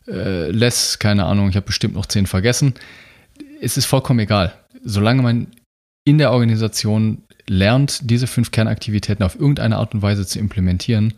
äh, 0.06 0.50
Less, 0.50 0.98
keine 0.98 1.24
Ahnung, 1.24 1.48
ich 1.48 1.56
habe 1.56 1.66
bestimmt 1.66 1.94
noch 1.94 2.06
zehn 2.06 2.26
vergessen. 2.26 2.74
Es 3.60 3.76
ist 3.76 3.86
vollkommen 3.86 4.20
egal. 4.20 4.52
Solange 4.84 5.22
man 5.22 5.48
in 6.04 6.18
der 6.18 6.32
Organisation 6.32 7.22
lernt, 7.48 8.10
diese 8.10 8.26
fünf 8.26 8.50
Kernaktivitäten 8.50 9.24
auf 9.24 9.38
irgendeine 9.38 9.76
Art 9.76 9.94
und 9.94 10.02
Weise 10.02 10.26
zu 10.26 10.38
implementieren, 10.38 11.14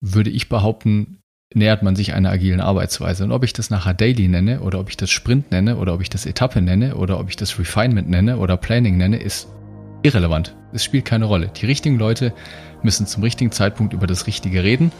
würde 0.00 0.30
ich 0.30 0.48
behaupten, 0.48 1.18
nähert 1.54 1.82
man 1.82 1.96
sich 1.96 2.12
einer 2.12 2.30
agilen 2.30 2.60
Arbeitsweise. 2.60 3.24
Und 3.24 3.32
ob 3.32 3.44
ich 3.44 3.52
das 3.52 3.70
nachher 3.70 3.94
Daily 3.94 4.28
nenne 4.28 4.60
oder 4.60 4.80
ob 4.80 4.90
ich 4.90 4.96
das 4.96 5.10
Sprint 5.10 5.50
nenne 5.50 5.76
oder 5.76 5.94
ob 5.94 6.02
ich 6.02 6.10
das 6.10 6.26
Etappe 6.26 6.60
nenne 6.60 6.96
oder 6.96 7.18
ob 7.18 7.28
ich 7.28 7.36
das 7.36 7.58
Refinement 7.58 8.08
nenne 8.08 8.38
oder 8.38 8.56
Planning 8.56 8.96
nenne, 8.96 9.16
ist 9.18 9.48
irrelevant. 10.02 10.54
Es 10.72 10.84
spielt 10.84 11.06
keine 11.06 11.24
Rolle. 11.24 11.50
Die 11.56 11.66
richtigen 11.66 11.98
Leute 11.98 12.32
müssen 12.82 13.06
zum 13.06 13.22
richtigen 13.22 13.50
Zeitpunkt 13.50 13.94
über 13.94 14.06
das 14.06 14.26
Richtige 14.26 14.62
reden. 14.62 14.92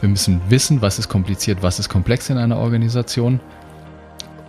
Wir 0.00 0.08
müssen 0.08 0.40
wissen, 0.48 0.82
was 0.82 0.98
ist 0.98 1.08
kompliziert, 1.08 1.62
was 1.62 1.78
ist 1.78 1.88
komplex 1.88 2.30
in 2.30 2.38
einer 2.38 2.58
Organisation. 2.58 3.40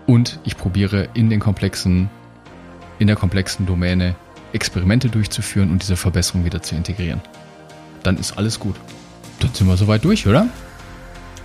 Und 0.05 0.39
ich 0.43 0.55
probiere 0.55 1.09
in 1.15 1.29
den 1.29 1.39
komplexen, 1.39 2.09
in 2.99 3.07
der 3.07 3.15
komplexen 3.15 3.65
Domäne 3.65 4.15
Experimente 4.57 5.07
durchzuführen 5.09 5.69
und 5.69 5.83
diese 5.83 5.95
Verbesserung 5.95 6.43
wieder 6.43 6.63
zu 6.63 6.75
integrieren. 6.75 7.21
Dann 8.01 8.17
ist 8.17 8.37
alles 8.39 8.59
gut. 8.59 8.75
Dann 9.39 9.53
sind 9.53 9.67
wir 9.67 9.77
soweit 9.77 10.03
durch, 10.03 10.25
oder? 10.25 10.47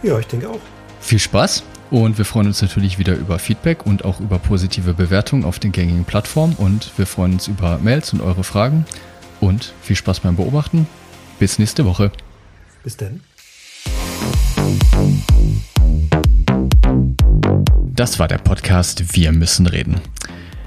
Ja, 0.03 0.19
ich 0.19 0.27
denke 0.27 0.49
auch. 0.49 0.61
Viel 1.01 1.19
Spaß 1.19 1.63
und 1.91 2.17
wir 2.17 2.25
freuen 2.25 2.47
uns 2.47 2.63
natürlich 2.63 2.99
wieder 2.99 3.15
über 3.15 3.39
Feedback 3.39 3.85
und 3.85 4.07
auch 4.07 4.19
über 4.19 4.39
positive 4.39 4.95
Bewertungen 4.95 5.45
auf 5.45 5.59
den 5.59 5.73
gängigen 5.73 6.05
Plattformen 6.05 6.55
und 6.57 6.91
wir 6.97 7.07
freuen 7.07 7.35
uns 7.35 7.49
über 7.49 7.79
Mails 7.79 8.15
und 8.15 8.23
eure 8.23 8.45
Fragen 8.45 8.87
und 9.41 9.75
viel 9.83 9.97
Spaß 9.97 10.21
beim 10.21 10.37
Beobachten. 10.37 10.87
Bis 11.39 11.59
nächste 11.59 11.85
Woche. 11.85 12.11
Bis 12.83 12.97
dann. 12.97 13.21
Das 17.95 18.19
war 18.19 18.27
der 18.27 18.39
Podcast 18.39 19.15
Wir 19.15 19.33
müssen 19.33 19.67
reden. 19.67 20.01